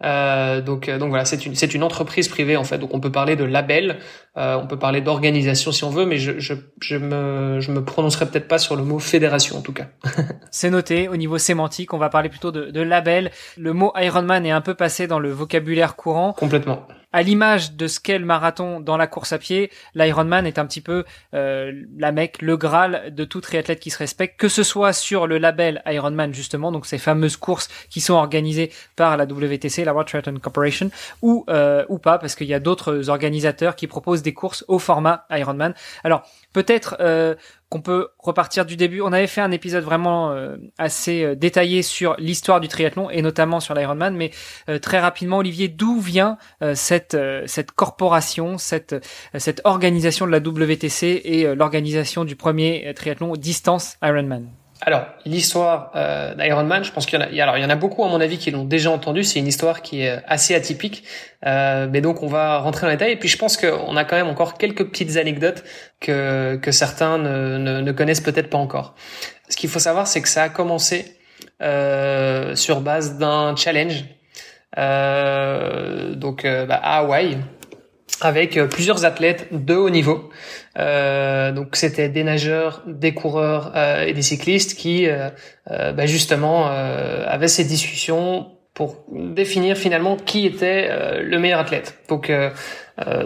Euh, 0.03 0.63
donc 0.63 0.89
donc 0.89 1.11
voilà, 1.11 1.27
c'est 1.27 1.45
une 1.45 1.55
c'est 1.55 1.75
une 1.75 1.83
entreprise 1.83 2.29
privée 2.29 2.57
en 2.57 2.65
fait. 2.65 2.79
Donc 2.79 2.95
on 2.95 3.01
peut 3.01 3.13
parler 3.13 3.37
de 3.37 3.45
label, 3.45 3.99
euh, 4.39 4.57
on 4.57 4.67
peut 4.67 4.79
parler 4.79 5.03
d'organisation 5.03 5.71
si 5.71 5.85
on 5.85 5.91
veut, 5.91 6.07
mais 6.07 6.17
je 6.17 6.39
je 6.39 6.55
je 6.81 6.97
me 6.97 7.61
je 7.61 7.71
me 7.73 7.85
prononcerai 7.85 8.27
peut-être 8.27 8.49
pas 8.49 8.59
sur 8.59 8.75
le 8.75 8.85
mot 8.85 8.99
fédération 8.99 9.59
en 9.59 9.63
tout 9.63 9.75
cas. 9.75 9.89
c'est 10.51 10.71
noté 10.71 11.09
au 11.09 11.17
niveau 11.17 11.37
sémantique, 11.37 11.93
on 11.93 11.99
va 11.99 12.09
parler 12.09 12.31
plutôt 12.31 12.53
de, 12.53 12.71
de 12.71 12.81
label. 12.81 13.31
Le 13.59 13.75
mot 13.75 13.93
Ironman 13.97 14.47
est 14.47 14.51
un 14.51 14.63
peu 14.63 14.75
passé 14.75 15.07
dans 15.07 15.19
le 15.19 15.31
vocabulaire 15.31 15.95
courant. 15.97 16.33
Complètement 16.33 16.87
à 17.13 17.23
l'image 17.23 17.73
de 17.73 17.87
ce 17.87 18.01
qu'est 18.01 18.19
le 18.19 18.25
marathon 18.25 18.81
dans 18.81 18.97
la 18.97 19.07
course 19.07 19.33
à 19.33 19.39
pied, 19.39 19.71
l'Ironman 19.95 20.47
est 20.47 20.59
un 20.59 20.67
petit 20.67 20.81
peu 20.81 21.05
euh, 21.35 21.73
la 21.97 22.13
mec, 22.13 22.41
le 22.43 22.57
graal 22.57 23.15
de 23.15 23.25
tout 23.25 23.41
triathlète 23.41 23.81
qui 23.81 23.91
se 23.91 23.99
respecte, 23.99 24.39
que 24.39 24.49
ce 24.49 24.63
soit 24.63 24.93
sur 24.93 25.27
le 25.27 25.39
label 25.39 25.83
Ironman 25.87 26.33
justement, 26.33 26.73
donc 26.73 26.87
ces 26.87 26.99
fameuses 26.99 27.37
courses 27.37 27.69
qui 27.89 28.01
sont 28.01 28.15
organisées 28.15 28.73
par 28.97 29.17
la 29.17 29.25
WTC, 29.25 29.85
la 29.85 29.93
World 29.93 30.09
Triathlon 30.09 30.39
Corporation, 30.39 30.91
ou 31.23 31.45
euh, 31.49 31.85
ou 31.89 31.99
pas, 31.99 32.19
parce 32.19 32.35
qu'il 32.35 32.47
y 32.47 32.55
a 32.55 32.61
d'autres 32.61 33.09
organisateurs 33.09 33.77
qui 33.77 33.87
proposent 33.87 34.23
des 34.23 34.35
courses 34.35 34.65
au 34.69 34.79
format 34.79 35.27
Ironman. 35.31 35.75
Alors 36.05 36.23
peut-être 36.53 36.97
euh, 37.01 37.35
qu'on 37.71 37.81
peut 37.81 38.09
repartir 38.19 38.67
du 38.67 38.77
début. 38.77 39.01
On 39.01 39.13
avait 39.13 39.29
fait 39.29 39.41
un 39.41 39.53
épisode 39.53 39.85
vraiment 39.85 40.33
euh, 40.33 40.57
assez 40.77 41.23
euh, 41.23 41.35
détaillé 41.37 41.83
sur 41.83 42.17
l'histoire 42.19 42.61
du 42.61 42.69
triathlon 42.69 43.09
et 43.11 43.23
notamment 43.23 43.61
sur 43.61 43.75
l'Ironman, 43.75 44.15
mais 44.15 44.33
euh, 44.69 44.79
très 44.79 44.99
rapidement, 44.99 45.39
Olivier, 45.39 45.69
d'où 45.69 46.01
vient 46.01 46.37
cette 46.75 47.17
cette 47.47 47.71
corporation, 47.73 48.59
cette 48.59 48.97
cette 49.37 49.61
organisation 49.65 50.27
de 50.27 50.33
la 50.33 50.39
WTC 50.39 51.23
et 51.25 51.55
l'organisation 51.55 52.25
du 52.25 52.35
premier 52.35 52.93
triathlon 52.95 53.37
distance 53.37 53.97
Ironman? 54.03 54.49
Alors, 54.83 55.05
l'histoire 55.27 55.93
euh, 55.95 56.35
d'Ironman, 56.35 56.83
je 56.85 56.91
pense 56.91 57.05
qu'il 57.05 57.21
y 57.21 57.23
en 57.23 57.27
a. 57.27 57.59
Il 57.59 57.63
y 57.63 57.65
en 57.65 57.71
a 57.71 57.77
beaucoup 57.77 58.03
à 58.03 58.09
mon 58.09 58.21
avis 58.21 58.39
qui 58.39 58.51
l'ont 58.51 58.65
déjà 58.65 58.91
entendu. 58.91 59.25
C'est 59.25 59.39
une 59.39 59.47
histoire 59.47 59.83
qui 59.83 60.03
est 60.03 60.23
assez 60.27 60.55
atypique, 60.55 61.05
euh, 61.45 61.87
mais 61.91 62.01
donc 62.01 62.23
on 62.23 62.29
va 62.29 62.59
rentrer 62.59 62.83
dans 62.83 62.89
les 62.89 62.97
détails. 62.97 63.13
Et 63.13 63.17
puis, 63.17 63.29
je 63.29 63.37
pense 63.37 63.59
qu'on 63.59 63.97
a 63.97 64.05
quand 64.05 64.17
même 64.17 64.29
encore 64.29 64.57
quelques 64.57 64.85
petites 64.89 65.19
anecdotes 65.19 65.65
que 66.01 66.57
que 66.63 66.73
certains 66.73 67.19
ne, 67.19 67.93
connaissent 67.93 68.23
peut-être 68.23 68.49
pas 68.49 68.59
encore. 68.59 68.95
Ce 69.51 69.57
qu'il 69.57 69.69
faut 69.69 69.81
savoir, 69.81 70.07
c'est 70.07 70.23
que 70.23 70.29
ça 70.29 70.45
a 70.45 70.49
commencé 70.49 71.17
euh, 71.61 72.55
sur 72.57 72.81
base 72.81 73.19
d'un 73.19 73.55
challenge, 73.57 74.05
euh, 74.79 76.15
donc 76.15 76.45
euh, 76.47 76.65
bah, 76.65 76.81
à 76.83 77.01
Hawaï 77.01 77.37
avec 78.21 78.57
euh, 78.57 78.67
plusieurs 78.67 79.05
athlètes 79.05 79.49
de 79.53 79.75
haut 79.75 79.91
niveau. 79.91 80.31
Euh, 80.81 81.53
donc 81.53 81.77
c'était 81.77 82.09
des 82.09 82.25
nageurs, 82.25 82.83
des 82.87 83.13
coureurs 83.13 83.73
euh, 83.77 84.05
et 84.05 84.13
des 84.13 84.23
cyclistes 84.23 84.79
qui 84.79 85.07
euh, 85.07 85.29
euh 85.71 85.93
bah 85.93 86.07
justement 86.07 86.67
avaient 86.67 87.49
ces 87.49 87.65
discussions 87.65 88.53
pour 88.75 89.05
définir 89.13 89.77
finalement 89.77 90.17
qui 90.17 90.47
était 90.47 90.89
le 91.21 91.39
meilleur 91.39 91.61
athlète. 91.61 91.99
Donc 92.09 92.33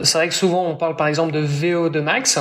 c'est 0.03 0.19
vrai 0.19 0.29
que 0.29 0.35
souvent 0.35 0.67
on 0.67 0.77
parle 0.77 0.97
par 0.97 1.07
exemple 1.07 1.33
de 1.33 1.47
VO2 1.47 2.01
max. 2.01 2.39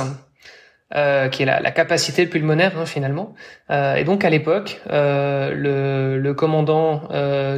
qui 1.30 1.42
est 1.42 1.46
la, 1.46 1.60
la 1.60 1.70
capacité 1.70 2.26
pulmonaire 2.26 2.72
hein, 2.78 2.86
finalement. 2.86 3.34
et 3.70 4.04
donc 4.04 4.24
à 4.24 4.30
l'époque, 4.30 4.80
le, 4.90 6.18
le, 6.18 6.34
commandant 6.34 7.08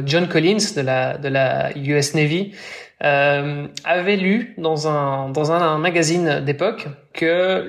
John 0.05 0.27
Collins 0.27 0.75
de 0.75 0.81
la, 0.81 1.17
de 1.17 1.29
la 1.29 1.71
US 1.75 2.13
Navy 2.13 2.53
euh, 3.03 3.67
avait 3.83 4.15
lu 4.15 4.55
dans 4.57 4.87
un 4.87 5.29
dans 5.29 5.51
un, 5.51 5.77
magazine 5.77 6.39
d'époque 6.43 6.87
que 7.13 7.63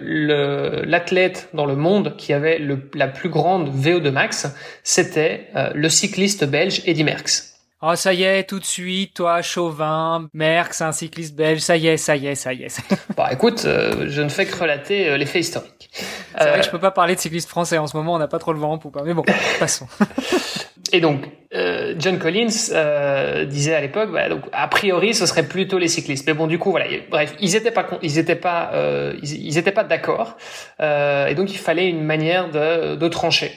l'athlète 0.87 1.51
dans 1.53 1.67
le 1.67 1.77
monde 1.77 2.17
qui 2.17 2.33
avait 2.33 2.59
le, 2.59 2.89
la 2.95 3.09
plus 3.09 3.29
grande 3.29 3.69
VO2 3.69 4.11
max, 4.11 4.47
c'était 4.83 5.49
euh, 5.55 5.71
le 5.75 5.91
cycliste 5.91 6.45
belge 6.45 6.83
Eddy 6.87 7.05
Merckx. 7.05 7.57
Oh, 7.83 7.95
ça 7.95 8.13
y 8.13 8.25
est, 8.25 8.45
tout 8.45 8.59
de 8.59 8.65
suite, 8.65 9.15
toi, 9.15 9.41
Chauvin, 9.43 10.29
Merckx, 10.33 10.81
un 10.81 10.93
cycliste 10.93 11.37
belge, 11.37 11.61
ça 11.61 11.77
y 11.77 11.87
est, 11.87 11.97
ça 11.97 12.17
y 12.17 12.27
est, 12.27 12.35
ça 12.35 12.53
y 12.53 12.65
est. 12.65 12.81
bah, 13.17 13.29
écoute, 13.31 13.67
euh, 13.67 14.07
je 14.09 14.23
ne 14.23 14.31
fais 14.31 14.47
que 14.47 14.57
relater 14.59 15.17
les 15.17 15.27
faits 15.27 15.43
historiques. 15.43 15.91
C'est 16.39 16.49
vrai 16.49 16.59
que 16.61 16.65
je 16.65 16.71
peux 16.71 16.81
pas 16.81 16.91
parler 16.91 17.15
de 17.15 17.21
cycliste 17.21 17.49
français 17.49 17.79
en 17.79 17.87
ce 17.87 17.97
moment, 17.97 18.15
on 18.15 18.19
n'a 18.19 18.29
pas 18.29 18.39
trop 18.39 18.53
le 18.53 18.59
vent 18.59 18.73
en 18.73 18.79
poupe, 18.79 18.97
hein, 18.97 19.03
mais 19.05 19.15
bon, 19.15 19.25
passons. 19.61 19.87
Et 20.93 21.01
donc, 21.01 21.29
euh, 21.55 21.95
John 21.99 22.19
Collins 22.19 22.73
euh, 22.73 23.45
disait 23.45 23.75
à 23.75 23.81
l'époque, 23.81 24.11
bah, 24.13 24.29
donc 24.29 24.43
a 24.53 24.69
priori, 24.69 25.15
ce 25.15 25.27
serait 25.27 25.45
plutôt 25.45 25.79
les 25.79 25.89
cyclistes. 25.89 26.27
Mais 26.27 26.35
bon, 26.35 26.47
du 26.47 26.59
coup, 26.59 26.71
voilà. 26.71 26.87
Bref, 27.11 27.35
ils 27.41 27.57
étaient 27.57 27.71
pas, 27.71 27.87
ils 28.03 28.19
étaient 28.19 28.37
pas, 28.37 28.71
euh, 28.75 29.15
ils, 29.23 29.57
étaient 29.59 29.73
pas 29.73 29.85
d'accord. 29.85 30.37
Euh, 30.81 31.27
et 31.27 31.35
donc, 31.35 31.51
il 31.53 31.59
fallait 31.59 31.89
une 31.89 32.05
manière 32.05 32.51
de, 32.51 32.97
de 32.97 33.09
trancher. 33.09 33.53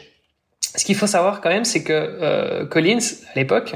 Ce 0.75 0.85
qu'il 0.85 0.95
faut 0.95 1.07
savoir 1.07 1.41
quand 1.41 1.49
même, 1.49 1.65
c'est 1.65 1.83
que 1.83 1.91
euh, 1.91 2.65
Collins, 2.65 2.99
à 3.33 3.39
l'époque, 3.39 3.73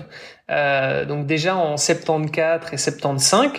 euh, 0.50 1.04
donc 1.04 1.26
déjà 1.26 1.58
en 1.58 1.76
74 1.76 2.72
et 2.72 2.78
75, 2.78 3.52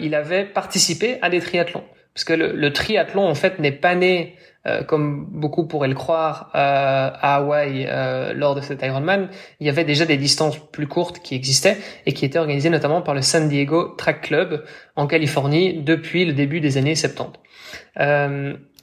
il 0.00 0.14
avait 0.14 0.44
participé 0.44 1.18
à 1.22 1.30
des 1.30 1.40
triathlons. 1.40 1.84
Parce 2.12 2.24
que 2.24 2.34
le, 2.34 2.52
le 2.52 2.72
triathlon, 2.72 3.26
en 3.26 3.34
fait, 3.34 3.58
n'est 3.58 3.72
pas 3.72 3.94
né 3.94 4.36
euh, 4.70 4.82
comme 4.82 5.26
beaucoup 5.26 5.66
pourraient 5.66 5.88
le 5.88 5.94
croire, 5.94 6.50
euh, 6.54 7.10
à 7.12 7.36
Hawaï 7.36 7.86
euh, 7.88 8.32
lors 8.32 8.54
de 8.54 8.60
cet 8.60 8.82
Ironman, 8.82 9.28
il 9.58 9.66
y 9.66 9.70
avait 9.70 9.84
déjà 9.84 10.04
des 10.04 10.16
distances 10.16 10.58
plus 10.70 10.86
courtes 10.86 11.20
qui 11.20 11.34
existaient 11.34 11.76
et 12.06 12.12
qui 12.12 12.24
étaient 12.24 12.38
organisées 12.38 12.70
notamment 12.70 13.02
par 13.02 13.14
le 13.14 13.22
San 13.22 13.48
Diego 13.48 13.94
Track 13.96 14.22
Club 14.22 14.64
en 14.96 15.06
Californie 15.06 15.82
depuis 15.82 16.24
le 16.24 16.32
début 16.32 16.60
des 16.60 16.76
années 16.76 16.94
70. 16.94 17.38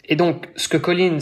et 0.09 0.15
donc, 0.15 0.47
ce 0.55 0.67
que 0.67 0.77
Collins 0.77 1.19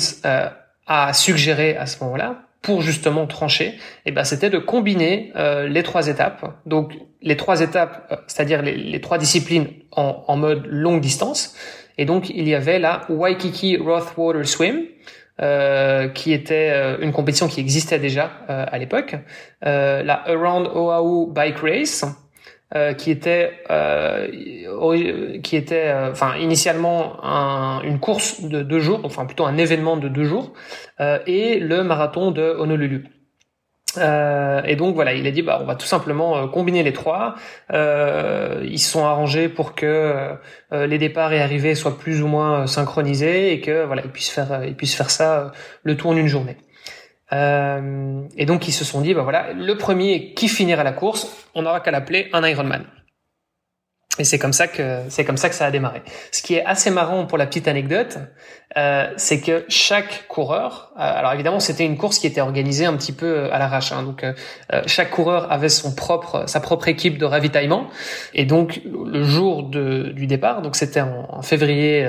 a 0.87 1.13
suggéré 1.13 1.77
à 1.77 1.85
ce 1.85 2.03
moment-là, 2.03 2.41
pour 2.61 2.81
justement 2.81 3.27
trancher, 3.27 3.75
eh 4.05 4.11
ben, 4.11 4.23
c'était 4.23 4.49
de 4.49 4.57
combiner 4.57 5.31
les 5.67 5.83
trois 5.83 6.07
étapes. 6.07 6.57
Donc, 6.65 6.93
les 7.21 7.37
trois 7.37 7.61
étapes, 7.61 8.23
c'est-à-dire 8.27 8.61
les, 8.61 9.01
trois 9.01 9.17
disciplines 9.17 9.67
en 9.91 10.35
mode 10.37 10.65
longue 10.67 11.01
distance, 11.01 11.55
et 11.97 12.05
donc 12.05 12.29
il 12.29 12.47
y 12.47 12.55
avait 12.55 12.79
la 12.79 13.01
Waikiki 13.09 13.77
Rothwater 13.77 14.45
Swim, 14.45 14.83
euh, 15.41 16.07
qui 16.07 16.31
était 16.31 16.71
euh, 16.71 16.97
une 17.01 17.11
compétition 17.11 17.49
qui 17.49 17.59
existait 17.59 17.99
déjà 17.99 18.31
euh, 18.49 18.65
à 18.71 18.77
l'époque, 18.77 19.17
euh, 19.65 20.01
la 20.01 20.23
Around 20.29 20.67
Oahu 20.73 21.33
Bike 21.33 21.57
Race, 21.57 22.05
qui 22.97 23.11
était 23.11 23.51
qui 25.43 25.55
était 25.55 25.93
enfin 26.11 26.35
initialement 26.35 27.23
un, 27.23 27.81
une 27.83 27.99
course 27.99 28.41
de 28.41 28.63
deux 28.63 28.79
jours, 28.79 28.99
enfin 29.03 29.25
plutôt 29.25 29.45
un 29.45 29.55
événement 29.55 29.95
de 29.95 30.09
deux 30.09 30.25
jours, 30.25 30.51
et 30.99 31.59
le 31.59 31.83
marathon 31.83 32.31
de 32.31 32.41
Honolulu. 32.41 33.05
Euh, 33.97 34.61
et 34.63 34.75
donc 34.75 34.95
voilà, 34.95 35.13
il 35.13 35.25
a 35.27 35.31
dit 35.31 35.41
bah 35.41 35.59
on 35.61 35.65
va 35.65 35.75
tout 35.75 35.85
simplement 35.85 36.37
euh, 36.37 36.47
combiner 36.47 36.83
les 36.83 36.93
trois. 36.93 37.35
Euh, 37.71 38.61
ils 38.63 38.79
se 38.79 38.91
sont 38.91 39.05
arrangés 39.05 39.49
pour 39.49 39.75
que 39.75 40.37
euh, 40.71 40.87
les 40.87 40.97
départs 40.97 41.33
et 41.33 41.41
arrivées 41.41 41.75
soient 41.75 41.97
plus 41.97 42.21
ou 42.21 42.27
moins 42.27 42.67
synchronisés 42.67 43.53
et 43.53 43.61
que 43.61 43.85
voilà 43.85 44.03
ils 44.03 44.11
puissent 44.11 44.31
faire 44.31 44.63
ils 44.65 44.75
puissent 44.75 44.95
faire 44.95 45.09
ça 45.09 45.51
le 45.83 45.95
tout 45.97 46.09
en 46.09 46.17
une 46.17 46.27
journée. 46.27 46.57
et 47.31 48.45
donc 48.45 48.67
ils 48.67 48.73
se 48.73 48.85
sont 48.85 49.01
dit 49.01 49.13
bah 49.13 49.23
voilà 49.23 49.53
le 49.53 49.77
premier 49.77 50.33
qui 50.33 50.47
finira 50.47 50.83
la 50.83 50.93
course, 50.93 51.27
on 51.55 51.63
n'aura 51.63 51.79
qu'à 51.79 51.91
l'appeler 51.91 52.29
un 52.33 52.45
Ironman. 52.47 52.85
Et 54.17 54.23
c'est 54.23 54.39
comme 54.39 54.53
ça 54.53 54.67
que 54.67 55.01
c'est 55.09 55.25
comme 55.25 55.37
ça 55.37 55.49
que 55.49 55.55
ça 55.55 55.65
a 55.65 55.71
démarré. 55.71 56.01
Ce 56.31 56.41
qui 56.41 56.55
est 56.55 56.65
assez 56.65 56.89
marrant 56.89 57.25
pour 57.25 57.37
la 57.37 57.45
petite 57.45 57.67
anecdote, 57.67 58.17
euh, 58.77 59.07
c'est 59.15 59.39
que 59.39 59.63
chaque 59.69 60.27
coureur, 60.27 60.91
euh, 60.97 60.99
alors 60.99 61.31
évidemment 61.33 61.61
c'était 61.61 61.85
une 61.85 61.97
course 61.97 62.19
qui 62.19 62.27
était 62.27 62.41
organisée 62.41 62.85
un 62.85 62.95
petit 62.97 63.13
peu 63.13 63.25
euh, 63.25 63.53
à 63.53 63.59
l'arrache, 63.59 63.93
hein, 63.93 64.03
donc 64.03 64.23
euh, 64.23 64.33
chaque 64.85 65.11
coureur 65.11 65.49
avait 65.51 65.69
son 65.69 65.95
propre 65.95 66.43
sa 66.47 66.59
propre 66.59 66.89
équipe 66.89 67.17
de 67.17 67.25
ravitaillement, 67.25 67.87
et 68.33 68.43
donc 68.45 68.81
le 68.85 69.23
jour 69.23 69.63
de, 69.63 70.11
du 70.13 70.27
départ, 70.27 70.61
donc 70.61 70.75
c'était 70.75 71.01
en, 71.01 71.25
en, 71.29 71.41
février 71.41 72.05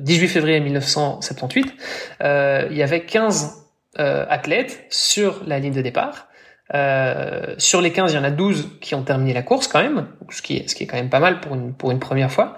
18 0.00 0.28
février 0.28 0.60
1978, 0.60 1.74
il 2.20 2.76
y 2.76 2.82
avait 2.82 3.04
15 3.04 3.64
athlètes 3.96 4.86
sur 4.90 5.42
la 5.46 5.58
ligne 5.58 5.72
de 5.72 5.82
départ. 5.82 6.25
Euh, 6.74 7.54
sur 7.58 7.80
les 7.80 7.92
15, 7.92 8.12
il 8.12 8.16
y 8.16 8.18
en 8.18 8.24
a 8.24 8.30
12 8.30 8.78
qui 8.80 8.94
ont 8.94 9.02
terminé 9.02 9.32
la 9.32 9.42
course 9.42 9.68
quand 9.68 9.82
même, 9.82 10.06
ce 10.30 10.42
qui 10.42 10.56
est, 10.56 10.68
ce 10.68 10.74
qui 10.74 10.82
est 10.84 10.86
quand 10.86 10.96
même 10.96 11.10
pas 11.10 11.20
mal 11.20 11.40
pour 11.40 11.54
une, 11.54 11.72
pour 11.72 11.90
une 11.90 12.00
première 12.00 12.30
fois. 12.30 12.56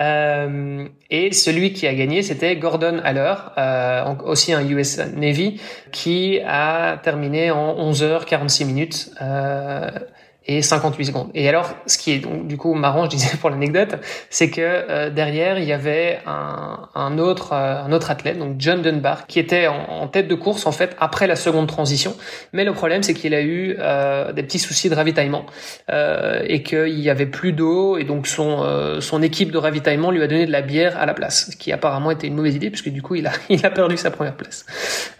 Euh, 0.00 0.86
et 1.10 1.32
celui 1.32 1.72
qui 1.72 1.88
a 1.88 1.94
gagné, 1.94 2.22
c'était 2.22 2.54
Gordon 2.56 3.00
Haller, 3.02 3.34
euh, 3.58 4.14
aussi 4.24 4.52
un 4.52 4.66
US 4.68 4.98
Navy, 4.98 5.60
qui 5.90 6.40
a 6.46 6.98
terminé 6.98 7.50
en 7.50 7.74
11h46 7.90 8.64
minutes. 8.64 9.10
Euh, 10.50 10.58
et 10.58 10.62
58 10.62 11.04
secondes. 11.04 11.30
Et 11.34 11.48
alors, 11.48 11.74
ce 11.86 11.98
qui 11.98 12.12
est 12.12 12.18
donc 12.18 12.46
du 12.46 12.56
coup 12.56 12.74
marrant, 12.74 13.04
je 13.04 13.10
disais 13.10 13.36
pour 13.40 13.50
l'anecdote, 13.50 13.96
c'est 14.30 14.50
que 14.50 14.60
euh, 14.60 15.10
derrière 15.10 15.58
il 15.58 15.64
y 15.64 15.72
avait 15.72 16.18
un, 16.26 16.88
un 16.94 17.18
autre 17.18 17.52
euh, 17.52 17.82
un 17.82 17.92
autre 17.92 18.10
athlète, 18.10 18.38
donc 18.38 18.56
John 18.58 18.82
Dunbar, 18.82 19.26
qui 19.26 19.38
était 19.38 19.66
en, 19.66 20.08
tête 20.08 20.26
de 20.26 20.34
course 20.34 20.66
en 20.66 20.72
fait 20.72 20.96
après 20.98 21.26
la 21.26 21.36
seconde 21.36 21.66
transition. 21.66 22.16
Mais 22.54 22.64
le 22.64 22.72
problème, 22.72 23.02
c'est 23.02 23.12
qu'il 23.12 23.34
a 23.34 23.42
eu 23.42 23.76
euh, 23.78 24.32
des 24.32 24.42
petits 24.42 24.58
soucis 24.58 24.88
de 24.88 24.94
ravitaillement 24.94 25.44
et 25.90 26.62
qu'il 26.62 26.98
y 26.98 27.10
avait 27.10 27.26
plus 27.26 27.52
d'eau 27.52 27.98
et 27.98 28.04
donc 28.04 28.26
son 28.26 29.00
son 29.00 29.22
équipe 29.22 29.50
de 29.50 29.58
ravitaillement 29.58 30.10
lui 30.10 30.22
a 30.22 30.26
donné 30.26 30.46
de 30.46 30.52
la 30.52 30.62
bière 30.62 30.96
à 30.98 31.04
la 31.04 31.12
place, 31.12 31.50
ce 31.50 31.56
qui 31.56 31.72
apparemment 31.72 32.10
était 32.10 32.26
une 32.26 32.34
mauvaise 32.34 32.54
idée 32.54 32.70
puisque 32.70 32.88
du 32.88 33.02
coup 33.02 33.16
il 33.16 33.26
a 33.26 33.32
il 33.50 33.64
a 33.66 33.70
perdu 33.70 33.96
sa 33.96 34.10
première 34.10 34.34
place. 34.34 34.64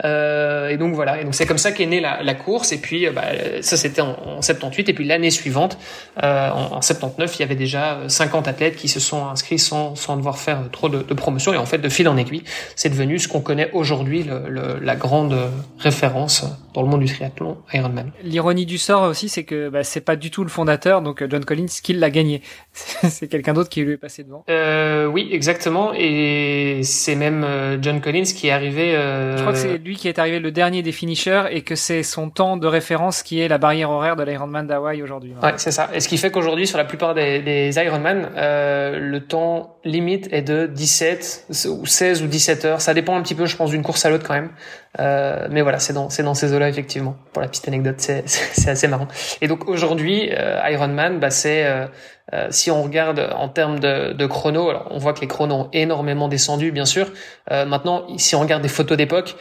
et 0.03 0.77
donc 0.79 0.95
voilà, 0.95 1.21
et 1.21 1.25
donc 1.25 1.35
c'est 1.35 1.47
comme 1.47 1.59
ça 1.59 1.73
qu'est 1.73 1.87
née 1.87 2.01
la, 2.01 2.23
la 2.23 2.35
course. 2.35 2.73
Et 2.73 2.79
puis 2.79 3.09
bah, 3.11 3.25
ça 3.61 3.77
c'était 3.77 4.01
en, 4.01 4.17
en 4.25 4.43
78 4.43 4.89
et 4.89 4.95
puis 4.95 5.05
là 5.05 5.18
l'année 5.19 5.31
suivante, 5.33 5.79
euh, 6.23 6.51
en, 6.51 6.81
79, 6.81 7.37
il 7.37 7.41
y 7.41 7.43
avait 7.43 7.57
déjà 7.57 7.99
50 8.07 8.47
euh, 8.47 8.51
athlètes 8.51 8.77
qui 8.77 8.89
se 8.89 9.01
sont 9.01 9.27
inscrits 9.27 9.59
sans, 9.59 9.97
sans 9.97 10.17
devoir 10.17 10.39
faire 10.39 10.61
trop 10.71 10.89
de, 10.89 11.03
promotion. 11.15 11.53
Et 11.53 11.57
en 11.57 11.67
fait, 11.67 11.79
de 11.79 11.89
fil 11.89 12.09
en 12.09 12.17
aiguille, 12.17 12.45
c'est 12.77 12.89
devenu 12.89 13.19
ce 13.19 13.27
qu'on 13.27 13.41
connaît 13.41 13.71
aujourd'hui, 13.73 14.25
la 14.25 14.95
grande 14.95 15.37
référence 15.79 16.45
dans 16.79 16.85
le 16.85 16.91
monde 16.91 17.01
du 17.01 17.13
triathlon 17.13 17.59
Ironman. 17.73 18.13
L'ironie 18.23 18.65
du 18.65 18.79
sort 18.79 19.03
aussi, 19.03 19.29
c'est 19.29 19.43
que 19.43 19.69
bah, 19.69 19.83
c'est 19.83 20.01
pas 20.01 20.15
du 20.15 20.31
tout 20.31 20.45
le 20.45 20.49
fondateur, 20.49 21.03
donc 21.03 21.25
John 21.29 21.45
Collins, 21.45 21.67
qui 21.83 21.93
l'a 21.93 22.09
gagné. 22.09 22.41
c'est 22.73 23.27
quelqu'un 23.27 23.53
d'autre 23.53 23.69
qui 23.69 23.81
lui 23.81 23.95
est 23.95 23.97
passé 23.97 24.23
devant. 24.23 24.45
Euh, 24.49 25.07
oui, 25.07 25.29
exactement. 25.33 25.93
Et 25.93 26.83
c'est 26.85 27.17
même 27.17 27.43
euh, 27.43 27.79
John 27.83 28.01
Collins 28.01 28.23
qui 28.23 28.47
est 28.47 28.53
arrivé. 28.53 28.95
Euh... 28.95 29.37
Je 29.37 29.43
crois 29.43 29.55
que 29.55 29.59
c'est 29.59 29.79
lui 29.79 29.97
qui 29.97 30.07
est 30.07 30.21
arrivé 30.21 30.39
le 30.39 30.53
dernier 30.53 30.83
des 30.83 30.93
finishers 30.93 31.47
et 31.51 31.63
que 31.63 31.75
c'est 31.75 32.05
son 32.05 32.31
temps 32.31 32.57
de 32.57 32.69
référence 32.69 33.25
qui 33.25 33.41
est 33.41 33.49
la 33.49 33.59
barrière 33.59 33.91
horaire 33.91 34.15
de 34.15 34.23
l'Ironman 34.23 34.65
d'Hawaï 34.65 35.03
aujourd'hui. 35.03 35.35
Ouais, 35.43 35.55
c'est 35.57 35.73
ça. 35.73 35.91
Et 35.93 35.99
ce 35.99 36.07
qui 36.07 36.17
fait 36.17 36.31
qu'aujourd'hui, 36.31 36.69
sur 36.69 36.79
la 36.79 36.85
plupart 36.85 37.13
des, 37.13 37.43
des 37.43 37.77
Ironman, 37.77 38.31
euh, 38.37 39.01
le 39.01 39.19
temps 39.19 39.79
limite 39.85 40.29
est 40.31 40.43
de 40.43 40.67
17 40.67 41.47
ou 41.71 41.87
16 41.87 42.23
ou 42.23 42.29
17 42.29 42.65
heures. 42.67 42.81
Ça 42.81 42.95
dépend 42.95 43.17
un 43.17 43.23
petit 43.23 43.35
peu, 43.35 43.47
je 43.47 43.57
pense, 43.57 43.71
d'une 43.71 43.83
course 43.83 44.05
à 44.05 44.11
l'autre 44.11 44.29
quand 44.29 44.35
même. 44.35 44.51
Euh, 45.01 45.47
mais 45.51 45.63
voilà, 45.63 45.79
c'est 45.79 45.93
dans, 45.93 46.09
dans 46.09 46.35
ces 46.35 46.53
eaux-là, 46.53 46.69
effectivement. 46.69 47.17
Pour 47.33 47.43
la 47.43 47.49
petite 47.49 47.69
anecdote, 47.69 47.97
c'est, 47.99 48.25
assez 48.69 48.89
marrant. 48.89 49.09
Et 49.41 49.49
donc 49.49 49.69
aujourd'hui, 49.69 50.31
euh, 50.33 50.61
Ironman, 50.69 51.21
bah, 51.21 51.31
c'est, 51.31 51.67
euh, 51.67 51.87
euh, 52.33 52.49
si 52.51 52.71
on 52.71 52.83
regarde 52.83 53.31
en 53.35 53.49
termes 53.49 53.79
de, 53.79 54.13
de 54.13 54.27
chrono, 54.27 54.71
alors 54.71 54.89
on 54.91 54.99
voit 54.99 55.13
que 55.13 55.21
les 55.21 55.29
chronos 55.29 55.55
ont 55.55 55.69
énormément 55.73 56.29
descendu, 56.29 56.73
bien 56.73 56.85
sûr. 56.85 57.11
maintenant, 57.51 58.07
si 58.17 58.35
on 58.35 58.41
regarde 58.41 58.63
des 58.63 58.69
photos 58.69 58.97
d'époque, 58.97 59.37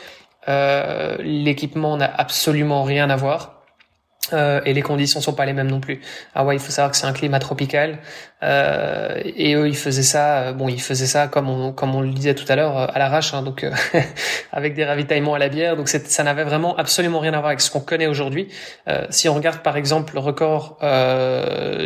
l'équipement 1.19 1.97
n'a 1.97 2.11
absolument 2.13 2.83
rien 2.83 3.09
à 3.09 3.15
voir. 3.15 3.56
Euh, 4.33 4.61
et 4.65 4.73
les 4.73 4.81
conditions 4.81 5.21
sont 5.21 5.33
pas 5.33 5.45
les 5.45 5.53
mêmes 5.53 5.69
non 5.69 5.79
plus. 5.79 6.01
Ah 6.35 6.45
ouais, 6.45 6.55
il 6.55 6.59
faut 6.59 6.71
savoir 6.71 6.91
que 6.91 6.97
c'est 6.97 7.05
un 7.05 7.13
climat 7.13 7.39
tropical 7.39 7.99
euh, 8.43 9.19
et 9.23 9.55
eux 9.55 9.67
ils 9.67 9.75
faisaient 9.75 10.03
ça. 10.03 10.39
Euh, 10.39 10.53
bon, 10.53 10.67
ils 10.67 10.81
faisaient 10.81 11.07
ça 11.07 11.27
comme 11.27 11.49
on 11.49 11.71
comme 11.71 11.95
on 11.95 12.01
le 12.01 12.09
disait 12.09 12.35
tout 12.35 12.45
à 12.49 12.55
l'heure 12.55 12.77
euh, 12.77 12.87
à 12.93 12.99
l'arrache, 12.99 13.33
hein, 13.33 13.41
donc 13.41 13.65
avec 14.51 14.75
des 14.75 14.85
ravitaillements 14.85 15.33
à 15.33 15.39
la 15.39 15.49
bière. 15.49 15.75
Donc 15.75 15.89
ça 15.89 16.23
n'avait 16.23 16.43
vraiment 16.43 16.75
absolument 16.77 17.19
rien 17.19 17.33
à 17.33 17.37
voir 17.37 17.47
avec 17.47 17.61
ce 17.61 17.71
qu'on 17.71 17.79
connaît 17.79 18.07
aujourd'hui. 18.07 18.49
si 19.09 19.29
on 19.29 19.33
regarde 19.33 19.59
par 19.59 19.77
exemple 19.77 20.13
le 20.13 20.19
record 20.19 20.79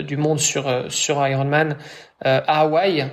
du 0.06 0.18
monde 0.18 0.40
sur 0.40 0.86
sur 0.90 1.26
Ironman 1.28 1.78
à 2.24 2.62
Hawaï, 2.62 3.08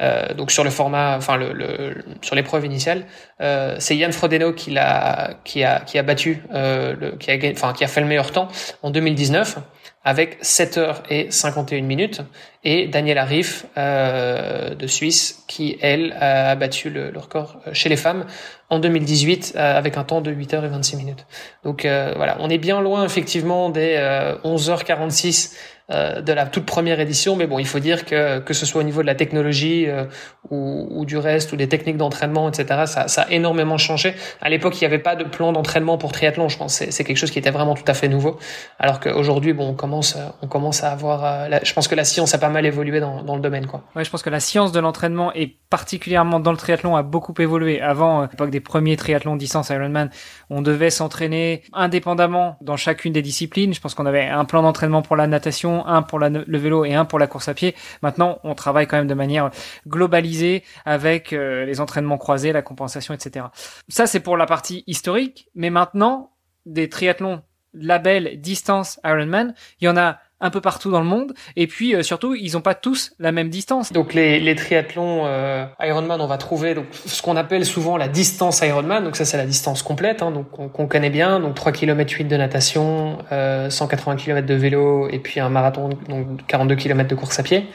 euh, 0.00 0.34
donc 0.34 0.50
sur 0.50 0.64
le 0.64 0.70
format, 0.70 1.16
enfin 1.16 1.36
le, 1.36 1.52
le 1.52 2.04
sur 2.22 2.34
l'épreuve 2.34 2.64
initiale, 2.66 3.06
euh, 3.40 3.76
c'est 3.78 3.96
Yann 3.96 4.12
Frodeno 4.12 4.52
qui 4.52 4.70
l'a, 4.70 5.34
qui 5.44 5.62
a, 5.62 5.80
qui 5.80 5.98
a 5.98 6.02
battu, 6.02 6.42
euh, 6.52 6.94
le, 6.98 7.10
qui 7.12 7.30
a, 7.30 7.52
enfin 7.52 7.72
qui 7.72 7.84
a 7.84 7.86
fait 7.86 8.00
le 8.00 8.06
meilleur 8.06 8.32
temps 8.32 8.48
en 8.82 8.90
2019 8.90 9.58
avec 10.04 10.36
7 10.42 10.78
heures 10.78 11.02
et 11.08 11.30
51 11.30 11.80
minutes, 11.82 12.20
et 12.62 12.88
Daniel 12.88 13.16
Arif 13.16 13.64
euh, 13.78 14.74
de 14.74 14.86
Suisse 14.86 15.44
qui 15.48 15.78
elle 15.80 16.12
a 16.20 16.54
battu 16.56 16.90
le, 16.90 17.10
le, 17.10 17.18
record 17.18 17.58
chez 17.72 17.88
les 17.88 17.96
femmes 17.96 18.26
en 18.70 18.78
2018 18.78 19.54
euh, 19.56 19.78
avec 19.78 19.96
un 19.96 20.04
temps 20.04 20.20
de 20.20 20.30
8 20.30 20.54
heures 20.54 20.64
et 20.64 20.68
26 20.68 20.96
minutes. 20.96 21.26
Donc 21.62 21.84
euh, 21.84 22.12
voilà, 22.16 22.36
on 22.40 22.50
est 22.50 22.58
bien 22.58 22.80
loin 22.80 23.04
effectivement 23.04 23.70
des 23.70 23.96
11h46 24.44 25.52
euh, 25.52 25.56
de 25.90 26.32
la 26.32 26.46
toute 26.46 26.64
première 26.64 26.98
édition, 26.98 27.36
mais 27.36 27.46
bon, 27.46 27.58
il 27.58 27.66
faut 27.66 27.78
dire 27.78 28.04
que 28.06 28.38
que 28.40 28.54
ce 28.54 28.64
soit 28.66 28.80
au 28.80 28.84
niveau 28.84 29.02
de 29.02 29.06
la 29.06 29.14
technologie 29.14 29.86
euh, 29.86 30.04
ou, 30.50 30.86
ou, 30.90 31.04
du 31.04 31.16
reste 31.16 31.52
ou 31.52 31.56
des 31.56 31.68
techniques 31.68 31.96
d'entraînement, 31.96 32.48
etc., 32.48 32.82
ça, 32.86 33.08
ça, 33.08 33.22
a 33.22 33.30
énormément 33.30 33.78
changé. 33.78 34.14
À 34.40 34.50
l'époque, 34.50 34.80
il 34.80 34.84
n'y 34.84 34.86
avait 34.86 34.98
pas 34.98 35.16
de 35.16 35.24
plan 35.24 35.52
d'entraînement 35.52 35.98
pour 35.98 36.12
triathlon. 36.12 36.48
Je 36.48 36.58
pense 36.58 36.74
c'est 36.74 36.90
c'est 36.90 37.04
quelque 37.04 37.16
chose 37.16 37.30
qui 37.30 37.38
était 37.38 37.50
vraiment 37.50 37.74
tout 37.74 37.84
à 37.86 37.94
fait 37.94 38.08
nouveau. 38.08 38.38
Alors 38.78 39.00
qu'aujourd'hui, 39.00 39.52
bon, 39.52 39.68
on 39.68 39.74
commence 39.74 40.16
on 40.42 40.46
commence 40.46 40.84
à 40.84 40.92
avoir. 40.92 41.24
Euh, 41.24 41.58
je 41.62 41.72
pense 41.72 41.88
que 41.88 41.94
la 41.94 42.04
science 42.04 42.34
a 42.34 42.38
pas 42.38 42.50
mal 42.50 42.66
évolué 42.66 43.00
dans 43.00 43.22
dans 43.22 43.36
le 43.36 43.42
domaine, 43.42 43.66
quoi. 43.66 43.82
Ouais, 43.96 44.04
je 44.04 44.10
pense 44.10 44.22
que 44.22 44.30
la 44.30 44.40
science 44.40 44.72
de 44.72 44.80
l'entraînement 44.80 45.32
et 45.34 45.58
particulièrement 45.70 46.40
dans 46.40 46.52
le 46.52 46.58
triathlon 46.58 46.96
a 46.96 47.02
beaucoup 47.02 47.34
évolué. 47.38 47.80
Avant, 47.80 48.22
à 48.22 48.28
l'époque 48.30 48.50
des 48.50 48.60
premiers 48.60 48.96
triathlons 48.96 49.36
distance 49.36 49.70
Ironman, 49.70 50.10
on 50.50 50.62
devait 50.62 50.90
s'entraîner 50.90 51.62
indépendamment 51.72 52.56
dans 52.60 52.76
chacune 52.76 53.12
des 53.12 53.22
disciplines. 53.22 53.74
Je 53.74 53.80
pense 53.80 53.94
qu'on 53.94 54.06
avait 54.06 54.26
un 54.26 54.44
plan 54.44 54.62
d'entraînement 54.62 55.02
pour 55.02 55.16
la 55.16 55.26
natation 55.26 55.73
un 55.86 56.02
pour 56.02 56.18
le 56.18 56.58
vélo 56.58 56.84
et 56.84 56.94
un 56.94 57.04
pour 57.04 57.18
la 57.18 57.26
course 57.26 57.48
à 57.48 57.54
pied. 57.54 57.74
Maintenant, 58.02 58.38
on 58.44 58.54
travaille 58.54 58.86
quand 58.86 58.96
même 58.96 59.06
de 59.06 59.14
manière 59.14 59.50
globalisée 59.86 60.62
avec 60.84 61.32
euh, 61.32 61.64
les 61.64 61.80
entraînements 61.80 62.18
croisés, 62.18 62.52
la 62.52 62.62
compensation, 62.62 63.14
etc. 63.14 63.46
Ça, 63.88 64.06
c'est 64.06 64.20
pour 64.20 64.36
la 64.36 64.46
partie 64.46 64.84
historique. 64.86 65.48
Mais 65.54 65.70
maintenant, 65.70 66.30
des 66.66 66.88
triathlons 66.88 67.42
label 67.74 68.40
distance 68.40 69.00
Ironman, 69.04 69.54
il 69.80 69.86
y 69.86 69.88
en 69.88 69.96
a 69.96 70.18
un 70.44 70.50
peu 70.50 70.60
partout 70.60 70.90
dans 70.90 71.00
le 71.00 71.06
monde. 71.06 71.32
Et 71.56 71.66
puis 71.66 71.94
euh, 71.94 72.02
surtout, 72.02 72.34
ils 72.34 72.52
n'ont 72.52 72.60
pas 72.60 72.74
tous 72.74 73.12
la 73.18 73.32
même 73.32 73.48
distance. 73.48 73.92
Donc 73.92 74.12
les, 74.12 74.38
les 74.38 74.54
triathlons 74.54 75.22
euh, 75.24 75.64
Ironman, 75.80 76.20
on 76.20 76.26
va 76.26 76.36
trouver 76.36 76.74
donc 76.74 76.86
ce 76.92 77.22
qu'on 77.22 77.36
appelle 77.36 77.64
souvent 77.64 77.96
la 77.96 78.08
distance 78.08 78.60
Ironman. 78.60 79.02
Donc 79.02 79.16
ça, 79.16 79.24
c'est 79.24 79.38
la 79.38 79.46
distance 79.46 79.82
complète, 79.82 80.22
hein, 80.22 80.30
donc 80.30 80.50
qu'on 80.50 80.86
connaît 80.86 81.10
bien. 81.10 81.40
Donc 81.40 81.54
3 81.54 81.72
km 81.72 82.12
8 82.12 82.24
de 82.24 82.36
natation, 82.36 83.18
euh, 83.32 83.70
180 83.70 84.16
km 84.16 84.46
de 84.46 84.54
vélo 84.54 85.08
et 85.08 85.18
puis 85.18 85.40
un 85.40 85.48
marathon, 85.48 85.88
donc 86.08 86.46
42 86.46 86.76
km 86.76 87.08
de 87.08 87.14
course 87.14 87.38
à 87.40 87.42
pied. 87.42 87.66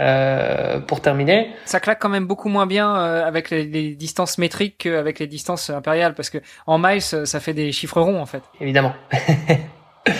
Euh, 0.00 0.80
pour 0.80 1.02
terminer. 1.02 1.50
Ça 1.66 1.78
claque 1.78 2.00
quand 2.00 2.08
même 2.08 2.26
beaucoup 2.26 2.48
moins 2.48 2.66
bien 2.66 2.96
euh, 2.96 3.26
avec 3.26 3.50
les, 3.50 3.66
les, 3.66 3.94
distances 3.94 4.38
métriques 4.38 4.78
qu'avec 4.78 5.18
les 5.18 5.26
distances 5.26 5.68
impériales 5.68 6.14
parce 6.14 6.30
que 6.30 6.38
en 6.66 6.78
miles 6.78 7.02
ça 7.02 7.40
fait 7.40 7.52
des 7.52 7.72
chiffres 7.72 8.00
ronds 8.00 8.18
en 8.18 8.24
fait. 8.24 8.42
Évidemment. 8.58 8.94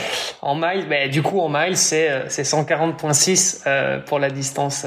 En 0.44 0.56
miles, 0.56 0.88
ben, 0.88 1.08
du 1.08 1.22
coup 1.22 1.38
en 1.38 1.48
miles 1.48 1.76
c'est 1.76 2.28
c'est 2.28 2.42
140.6 2.42 4.02
pour 4.06 4.18
la 4.18 4.28
distance 4.28 4.84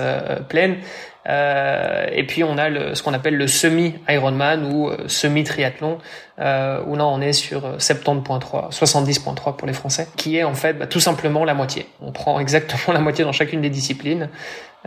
pleine. 0.49 0.79
Euh, 1.27 2.05
et 2.11 2.23
puis 2.23 2.43
on 2.43 2.57
a 2.57 2.69
le, 2.69 2.93
ce 2.93 3.01
qu'on 3.01 3.13
appelle 3.13 3.35
le 3.35 3.47
semi 3.47 3.95
Ironman 4.07 4.63
ou 4.71 4.89
euh, 4.89 5.07
semi 5.07 5.43
triathlon 5.43 5.97
euh, 6.39 6.83
où 6.85 6.95
là 6.95 7.07
on 7.07 7.19
est 7.19 7.33
sur 7.33 7.77
70.3, 7.77 8.71
70.3 8.71 9.55
pour 9.55 9.67
les 9.67 9.73
Français, 9.73 10.07
qui 10.17 10.37
est 10.37 10.43
en 10.43 10.53
fait 10.53 10.73
bah, 10.73 10.85
tout 10.85 10.99
simplement 10.99 11.43
la 11.43 11.55
moitié. 11.55 11.87
On 12.01 12.11
prend 12.11 12.39
exactement 12.45 12.93
la 12.93 12.99
moitié 12.99 13.23
dans 13.23 13.31
chacune 13.31 13.61
des 13.61 13.69
disciplines. 13.69 14.29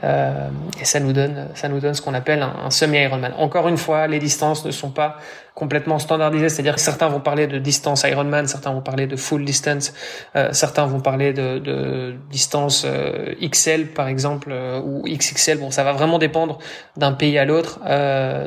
Euh, 0.04 0.48
et 0.80 0.84
ça 0.84 1.00
nous 1.00 1.12
donne, 1.12 1.48
ça 1.54 1.68
nous 1.68 1.80
donne 1.80 1.94
ce 1.94 2.02
qu'on 2.02 2.14
appelle 2.14 2.42
un, 2.42 2.70
semi-Ironman. 2.70 3.32
Encore 3.38 3.68
une 3.68 3.76
fois, 3.76 4.06
les 4.06 4.18
distances 4.18 4.64
ne 4.64 4.70
sont 4.70 4.90
pas 4.90 5.16
complètement 5.58 5.98
standardisées, 5.98 6.50
c'est-à-dire 6.50 6.76
que 6.76 6.80
certains 6.80 7.08
vont 7.08 7.18
parler 7.18 7.48
de 7.48 7.58
distance 7.58 8.04
Ironman, 8.04 8.46
certains 8.46 8.72
vont 8.72 8.80
parler 8.80 9.08
de 9.08 9.16
full 9.16 9.44
distance, 9.44 9.92
euh, 10.36 10.50
certains 10.52 10.86
vont 10.86 11.00
parler 11.00 11.32
de, 11.32 11.58
de 11.58 12.14
distance 12.30 12.84
euh, 12.86 13.34
XL 13.42 13.88
par 13.88 14.06
exemple 14.06 14.50
euh, 14.52 14.80
ou 14.80 15.02
XXL. 15.02 15.58
Bon, 15.58 15.72
ça 15.72 15.82
va 15.82 15.92
vraiment 15.92 16.20
dépendre 16.20 16.60
d'un 16.96 17.10
pays 17.10 17.38
à 17.38 17.44
l'autre. 17.44 17.80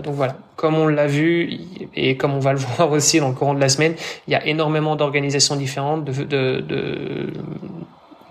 donc 0.04 0.16
voilà, 0.16 0.38
comme 0.56 0.76
on 0.76 0.88
l'a 0.88 1.08
vu 1.08 1.60
et 1.98 2.16
comme 2.16 2.34
on 2.34 2.40
va 2.40 2.54
le 2.54 2.60
voir 2.78 2.90
aussi 2.90 3.20
dans 3.20 3.28
le 3.28 3.36
courant 3.36 3.56
de 3.56 3.60
la 3.60 3.68
semaine, 3.68 3.96
il 4.28 4.32
y 4.32 4.36
a 4.36 4.46
énormément 4.46 4.96
d'organisations 4.96 5.58
différentes, 5.58 6.06
de, 6.06 6.24
de, 6.24 6.62
de 6.62 7.34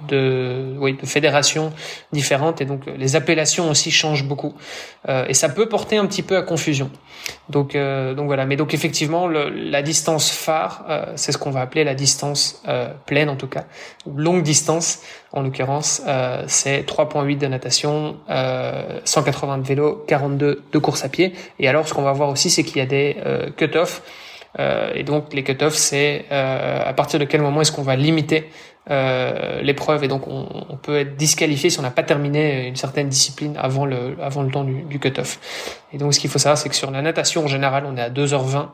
de, 0.08 0.74
oui, 0.78 0.96
de 1.00 1.06
fédérations 1.06 1.72
différentes 2.12 2.60
et 2.60 2.64
donc 2.64 2.88
euh, 2.88 2.96
les 2.96 3.16
appellations 3.16 3.70
aussi 3.70 3.90
changent 3.90 4.24
beaucoup 4.24 4.54
euh, 5.08 5.26
et 5.28 5.34
ça 5.34 5.48
peut 5.48 5.68
porter 5.68 5.96
un 5.96 6.06
petit 6.06 6.22
peu 6.22 6.36
à 6.36 6.42
confusion. 6.42 6.90
Donc, 7.48 7.74
euh, 7.74 8.14
donc 8.14 8.26
voilà. 8.26 8.46
Mais 8.46 8.56
donc 8.56 8.74
effectivement, 8.74 9.26
le, 9.26 9.48
la 9.48 9.82
distance 9.82 10.30
phare, 10.30 10.84
euh, 10.88 11.04
c'est 11.16 11.32
ce 11.32 11.38
qu'on 11.38 11.50
va 11.50 11.60
appeler 11.60 11.84
la 11.84 11.94
distance 11.94 12.62
euh, 12.68 12.88
pleine 13.06 13.28
en 13.28 13.36
tout 13.36 13.46
cas, 13.46 13.64
longue 14.16 14.42
distance 14.42 15.00
en 15.32 15.42
l'occurrence, 15.42 16.02
c'est 16.48 16.82
3.8 16.82 17.38
de 17.38 17.46
natation, 17.46 18.16
180 19.04 19.58
de 19.58 19.62
vélo, 19.64 20.04
42 20.08 20.64
de 20.72 20.78
course 20.78 21.04
à 21.04 21.08
pied. 21.08 21.34
Et 21.60 21.68
alors, 21.68 21.86
ce 21.86 21.94
qu'on 21.94 22.02
va 22.02 22.10
voir 22.10 22.30
aussi, 22.30 22.50
c'est 22.50 22.64
qu'il 22.64 22.78
y 22.78 22.80
a 22.80 22.86
des 22.86 23.16
cut-offs. 23.56 24.02
et 24.58 25.04
donc 25.04 25.32
les 25.32 25.44
cut-offs, 25.44 25.76
c'est 25.76 26.24
à 26.30 26.92
partir 26.94 27.20
de 27.20 27.26
quel 27.26 27.42
moment 27.42 27.60
est-ce 27.60 27.70
qu'on 27.70 27.84
va 27.84 27.94
limiter 27.94 28.50
euh, 28.90 29.60
l'épreuve 29.60 30.04
et 30.04 30.08
donc 30.08 30.26
on, 30.26 30.66
on, 30.68 30.76
peut 30.76 30.98
être 30.98 31.16
disqualifié 31.16 31.68
si 31.68 31.78
on 31.78 31.82
n'a 31.82 31.90
pas 31.90 32.02
terminé 32.02 32.66
une 32.66 32.76
certaine 32.76 33.08
discipline 33.08 33.54
avant 33.58 33.84
le, 33.84 34.16
avant 34.22 34.42
le 34.42 34.50
temps 34.50 34.64
du, 34.64 34.82
du 34.82 34.98
cut-off. 34.98 35.38
Et 35.92 35.98
donc 35.98 36.14
ce 36.14 36.20
qu'il 36.20 36.30
faut 36.30 36.38
savoir, 36.38 36.56
c'est 36.56 36.70
que 36.70 36.74
sur 36.74 36.90
la 36.90 37.02
natation 37.02 37.44
en 37.44 37.46
général, 37.46 37.84
on 37.86 37.96
est 37.96 38.00
à 38.00 38.10
2h20, 38.10 38.68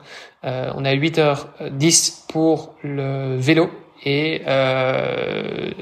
euh, 0.44 0.72
on 0.74 0.84
est 0.84 0.90
à 0.90 0.96
8h10 0.96 2.26
pour 2.28 2.76
le 2.82 3.36
vélo 3.36 3.68
et 4.04 4.42
euh, 4.46 5.72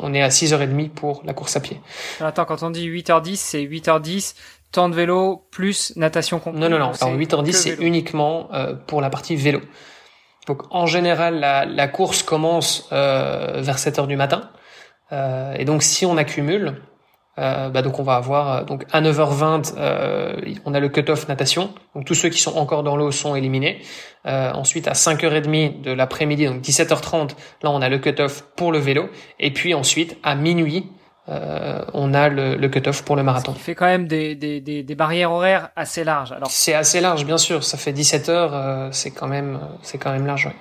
on 0.00 0.14
est 0.14 0.22
à 0.22 0.28
6h30 0.28 0.88
pour 0.90 1.22
la 1.24 1.34
course 1.34 1.56
à 1.56 1.60
pied. 1.60 1.78
Attends, 2.20 2.46
quand 2.46 2.62
on 2.62 2.70
dit 2.70 2.88
8h10, 2.88 3.36
c'est 3.36 3.62
8h10 3.62 4.34
temps 4.72 4.88
de 4.88 4.94
vélo 4.94 5.46
plus 5.50 5.94
natation 5.96 6.38
complète. 6.38 6.62
Non, 6.62 6.68
non, 6.68 6.78
non. 6.78 6.92
Alors 7.00 7.16
8h10, 7.16 7.52
c'est 7.52 7.74
uniquement 7.80 8.48
euh, 8.52 8.74
pour 8.74 9.00
la 9.00 9.10
partie 9.10 9.36
vélo. 9.36 9.60
Donc 10.46 10.62
en 10.70 10.86
général, 10.86 11.40
la, 11.40 11.64
la 11.64 11.88
course 11.88 12.22
commence 12.22 12.88
euh, 12.92 13.60
vers 13.60 13.78
7 13.78 13.98
heures 13.98 14.06
du 14.06 14.16
matin. 14.16 14.50
Euh, 15.12 15.54
et 15.58 15.64
donc 15.64 15.82
si 15.82 16.06
on 16.06 16.16
accumule, 16.16 16.82
euh, 17.38 17.68
bah 17.68 17.82
donc 17.82 17.98
on 17.98 18.02
va 18.02 18.14
avoir 18.14 18.52
euh, 18.52 18.64
donc 18.64 18.86
à 18.92 19.00
9h20, 19.00 19.74
euh, 19.76 20.36
on 20.64 20.72
a 20.72 20.80
le 20.80 20.88
cut-off 20.88 21.28
natation. 21.28 21.74
Donc 21.94 22.04
tous 22.04 22.14
ceux 22.14 22.28
qui 22.28 22.40
sont 22.40 22.56
encore 22.56 22.82
dans 22.82 22.96
l'eau 22.96 23.10
sont 23.10 23.34
éliminés. 23.34 23.82
Euh, 24.26 24.52
ensuite 24.52 24.88
à 24.88 24.92
5h30 24.92 25.82
de 25.82 25.92
l'après-midi, 25.92 26.46
donc 26.46 26.62
17h30, 26.62 27.30
là 27.62 27.70
on 27.70 27.82
a 27.82 27.88
le 27.88 27.98
cut-off 27.98 28.42
pour 28.56 28.72
le 28.72 28.78
vélo. 28.78 29.08
Et 29.38 29.52
puis 29.52 29.74
ensuite 29.74 30.16
à 30.22 30.34
minuit, 30.34 30.86
euh, 31.28 31.84
on 31.92 32.14
a 32.14 32.28
le, 32.28 32.54
le 32.56 32.68
cut-off 32.68 33.02
pour 33.02 33.16
le 33.16 33.22
marathon. 33.22 33.52
Il 33.56 33.60
fait 33.60 33.74
quand 33.74 33.86
même 33.86 34.06
des, 34.06 34.34
des, 34.34 34.60
des, 34.60 34.82
des, 34.82 34.94
barrières 34.94 35.32
horaires 35.32 35.70
assez 35.74 36.04
larges. 36.04 36.32
Alors 36.32 36.50
c'est 36.50 36.74
assez 36.74 37.00
large, 37.00 37.24
bien 37.24 37.38
sûr. 37.38 37.64
Ça 37.64 37.76
fait 37.76 37.92
17 37.92 38.28
heures, 38.28 38.54
euh, 38.54 38.88
c'est 38.92 39.10
quand 39.10 39.26
même 39.26 39.58
c'est 39.82 39.98
quand 39.98 40.12
même 40.12 40.26
large. 40.26 40.46
Ouais. 40.46 40.54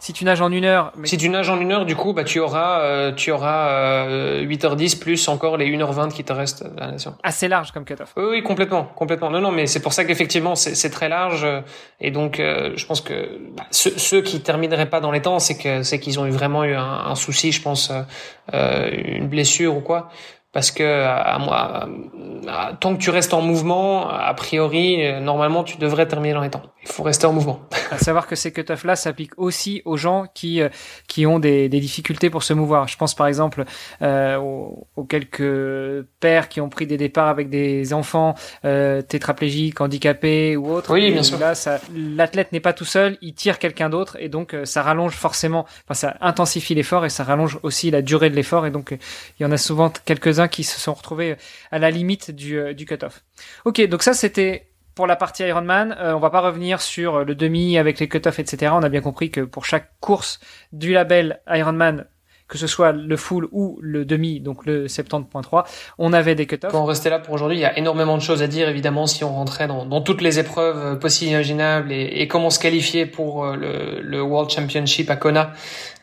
Si 0.00 0.14
tu 0.14 0.24
nages 0.24 0.40
en 0.40 0.50
une 0.50 0.64
heure. 0.64 0.92
Mais... 0.96 1.06
Si 1.06 1.18
tu 1.18 1.28
nages 1.28 1.50
en 1.50 1.60
une 1.60 1.72
heure, 1.72 1.84
du 1.84 1.94
coup, 1.94 2.14
bah, 2.14 2.24
tu 2.24 2.40
auras, 2.40 2.80
euh, 2.80 3.12
tu 3.12 3.30
auras 3.30 3.68
euh, 3.68 4.42
8h10 4.46 4.98
plus 4.98 5.28
encore 5.28 5.58
les 5.58 5.70
1h20 5.70 6.10
qui 6.10 6.24
te 6.24 6.32
restent 6.32 6.64
de 6.64 6.80
la 6.80 6.92
nation. 6.92 7.14
Assez 7.22 7.48
large 7.48 7.70
comme 7.72 7.84
cut-off. 7.84 8.14
Oui, 8.16 8.24
oui, 8.30 8.42
complètement, 8.42 8.84
complètement. 8.96 9.30
Non, 9.30 9.42
non, 9.42 9.52
mais 9.52 9.66
c'est 9.66 9.80
pour 9.80 9.92
ça 9.92 10.06
qu'effectivement, 10.06 10.54
c'est 10.54 10.90
très 10.90 11.10
large. 11.10 11.44
Euh, 11.44 11.60
et 12.00 12.10
donc, 12.10 12.40
euh, 12.40 12.72
je 12.76 12.86
pense 12.86 13.02
que 13.02 13.38
bah, 13.54 13.64
ceux, 13.70 13.90
ceux, 13.90 14.22
qui 14.22 14.40
termineraient 14.40 14.88
pas 14.88 15.00
dans 15.00 15.12
les 15.12 15.20
temps, 15.20 15.38
c'est 15.38 15.58
que 15.58 15.82
c'est 15.82 16.00
qu'ils 16.00 16.18
ont 16.18 16.24
eu 16.24 16.30
vraiment 16.30 16.64
eu 16.64 16.74
un, 16.74 16.82
un 16.82 17.14
souci, 17.14 17.52
je 17.52 17.60
pense, 17.60 17.92
euh, 18.54 18.90
une 18.90 19.28
blessure 19.28 19.76
ou 19.76 19.80
quoi 19.80 20.08
parce 20.52 20.70
que 20.70 21.04
à 21.04 21.38
moi, 21.38 21.88
tant 22.80 22.96
que 22.96 23.00
tu 23.00 23.10
restes 23.10 23.34
en 23.34 23.40
mouvement, 23.40 24.08
a 24.08 24.34
priori, 24.34 25.04
euh, 25.04 25.20
normalement, 25.20 25.62
tu 25.62 25.78
devrais 25.78 26.06
terminer 26.08 26.34
dans 26.34 26.40
les 26.40 26.50
temps. 26.50 26.62
Il 26.82 26.88
faut 26.88 27.02
rester 27.02 27.26
en 27.26 27.32
mouvement. 27.32 27.60
À 27.90 27.98
savoir 27.98 28.26
que 28.26 28.34
ces 28.34 28.52
cut-offs 28.52 28.84
là 28.84 28.96
s'appliquent 28.96 29.38
aussi 29.38 29.82
aux 29.84 29.96
gens 29.96 30.26
qui 30.34 30.60
euh, 30.60 30.68
qui 31.08 31.26
ont 31.26 31.38
des, 31.38 31.68
des, 31.68 31.80
difficultés 31.80 32.30
pour 32.30 32.42
se 32.42 32.52
mouvoir. 32.52 32.88
Je 32.88 32.96
pense 32.96 33.14
par 33.14 33.26
exemple 33.26 33.64
euh, 34.00 34.38
aux, 34.38 34.88
aux, 34.96 35.04
quelques 35.04 36.06
pères 36.20 36.48
qui 36.48 36.60
ont 36.60 36.68
pris 36.68 36.86
des 36.86 36.96
départs 36.96 37.28
avec 37.28 37.50
des 37.50 37.92
enfants 37.92 38.34
euh, 38.64 39.02
tétraplégiques, 39.02 39.80
handicapés 39.80 40.56
ou 40.56 40.72
autres. 40.72 40.92
Oui, 40.92 41.12
bien 41.12 41.22
sûr. 41.22 41.38
Là, 41.38 41.52
l'athlète 41.94 42.52
n'est 42.52 42.60
pas 42.60 42.72
tout 42.72 42.84
seul, 42.84 43.18
il 43.20 43.34
tire 43.34 43.58
quelqu'un 43.58 43.90
d'autre 43.90 44.16
et 44.18 44.28
donc 44.28 44.54
euh, 44.54 44.64
ça 44.64 44.82
rallonge 44.82 45.14
forcément. 45.14 45.66
Enfin, 45.84 45.94
ça 45.94 46.16
intensifie 46.20 46.74
l'effort 46.74 47.04
et 47.04 47.10
ça 47.10 47.24
rallonge 47.24 47.58
aussi 47.62 47.90
la 47.90 48.02
durée 48.02 48.30
de 48.30 48.36
l'effort 48.36 48.66
et 48.66 48.70
donc 48.70 48.92
il 49.38 49.42
y 49.42 49.46
en 49.46 49.52
a 49.52 49.58
souvent 49.58 49.90
quelques 50.04 50.39
qui 50.48 50.64
se 50.64 50.78
sont 50.80 50.94
retrouvés 50.94 51.36
à 51.70 51.78
la 51.78 51.90
limite 51.90 52.30
du, 52.30 52.58
euh, 52.58 52.74
du 52.74 52.86
cut-off. 52.86 53.24
Ok, 53.64 53.80
donc 53.88 54.02
ça 54.02 54.14
c'était 54.14 54.72
pour 54.94 55.06
la 55.06 55.16
partie 55.16 55.42
Ironman. 55.44 55.96
Euh, 55.98 56.14
on 56.14 56.18
va 56.18 56.30
pas 56.30 56.40
revenir 56.40 56.80
sur 56.80 57.24
le 57.24 57.34
demi 57.34 57.78
avec 57.78 57.98
les 58.00 58.08
cut-offs, 58.08 58.38
etc. 58.38 58.72
On 58.74 58.82
a 58.82 58.88
bien 58.88 59.00
compris 59.00 59.30
que 59.30 59.40
pour 59.40 59.64
chaque 59.64 59.92
course 60.00 60.40
du 60.72 60.92
label 60.92 61.40
Ironman, 61.48 62.06
que 62.50 62.58
ce 62.58 62.66
soit 62.66 62.92
le 62.92 63.16
full 63.16 63.48
ou 63.52 63.78
le 63.80 64.04
demi, 64.04 64.40
donc 64.40 64.66
le 64.66 64.86
70.3, 64.86 65.64
on 65.98 66.12
avait 66.12 66.34
des 66.34 66.46
cut-offs. 66.46 66.72
Quand 66.72 66.82
on 66.82 66.86
restait 66.86 67.08
là 67.08 67.20
pour 67.20 67.32
aujourd'hui, 67.32 67.56
il 67.56 67.60
y 67.60 67.64
a 67.64 67.78
énormément 67.78 68.16
de 68.16 68.22
choses 68.22 68.42
à 68.42 68.48
dire, 68.48 68.68
évidemment, 68.68 69.06
si 69.06 69.24
on 69.24 69.32
rentrait 69.32 69.68
dans, 69.68 69.86
dans 69.86 70.00
toutes 70.00 70.20
les 70.20 70.38
épreuves 70.38 70.98
possibles 70.98 71.30
et 71.30 71.34
imaginables 71.34 71.92
et, 71.92 72.02
et 72.20 72.28
comment 72.28 72.50
se 72.50 72.58
qualifier 72.58 73.06
pour 73.06 73.44
euh, 73.44 73.56
le, 73.56 74.00
le, 74.02 74.22
World 74.22 74.50
Championship 74.50 75.10
à 75.10 75.16
Kona, 75.16 75.52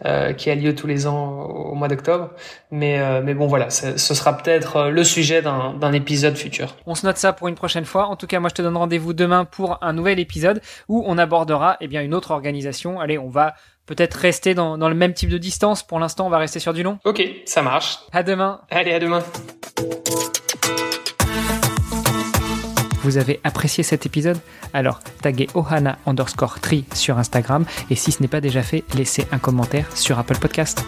euh, 0.05 0.33
qui 0.33 0.49
a 0.49 0.55
lieu 0.55 0.73
tous 0.73 0.87
les 0.87 1.05
ans 1.05 1.41
au, 1.43 1.75
mois 1.75 1.89
d'octobre. 1.89 2.29
Mais, 2.71 2.99
euh, 2.99 3.21
mais 3.23 3.33
bon, 3.33 3.47
voilà, 3.47 3.69
ce 3.69 3.97
sera 3.97 4.37
peut-être 4.37 4.89
le 4.89 5.03
sujet 5.03 5.41
d'un 5.41 5.93
épisode 5.93 6.37
futur. 6.37 6.75
On 6.85 6.95
se 6.95 7.05
note 7.05 7.17
ça 7.17 7.33
pour 7.33 7.47
une 7.47 7.55
prochaine 7.55 7.85
fois. 7.85 8.07
En 8.07 8.15
tout 8.15 8.27
cas, 8.27 8.39
moi, 8.39 8.49
je 8.49 8.55
te 8.55 8.61
donne 8.61 8.77
rendez-vous 8.77 9.13
demain 9.13 9.45
pour 9.45 9.77
un 9.81 9.93
nouvel 9.93 10.19
épisode 10.19 10.61
où 10.87 11.03
on 11.05 11.17
abordera 11.17 11.77
eh 11.81 11.87
bien, 11.87 12.01
une 12.01 12.13
autre 12.13 12.31
organisation. 12.31 12.99
Allez, 12.99 13.17
on 13.17 13.29
va 13.29 13.55
peut-être 13.87 14.13
rester 14.13 14.53
dans, 14.53 14.77
dans, 14.77 14.89
le 14.89 14.95
même 14.95 15.13
type 15.13 15.29
de 15.29 15.39
distance. 15.39 15.81
Pour 15.81 15.99
l'instant, 15.99 16.27
on 16.27 16.29
va 16.29 16.37
rester 16.37 16.59
sur 16.59 16.73
du 16.73 16.83
long. 16.83 16.99
Ok, 17.05 17.23
ça 17.45 17.63
marche. 17.63 17.99
À 18.11 18.21
demain. 18.21 18.61
Allez, 18.69 18.93
à 18.93 18.99
demain. 18.99 19.23
Vous 23.01 23.17
avez 23.17 23.39
apprécié 23.43 23.83
cet 23.83 24.05
épisode? 24.05 24.37
Alors, 24.73 24.99
taguez 25.21 25.47
ohana 25.55 25.97
underscore 26.05 26.59
tri 26.59 26.83
sur 26.93 27.17
Instagram 27.17 27.65
et 27.89 27.95
si 27.95 28.11
ce 28.11 28.21
n'est 28.21 28.27
pas 28.27 28.41
déjà 28.41 28.61
fait, 28.61 28.83
laissez 28.95 29.25
un 29.31 29.39
commentaire 29.39 29.95
sur 29.95 30.19
Apple 30.19 30.37
Podcast. 30.37 30.83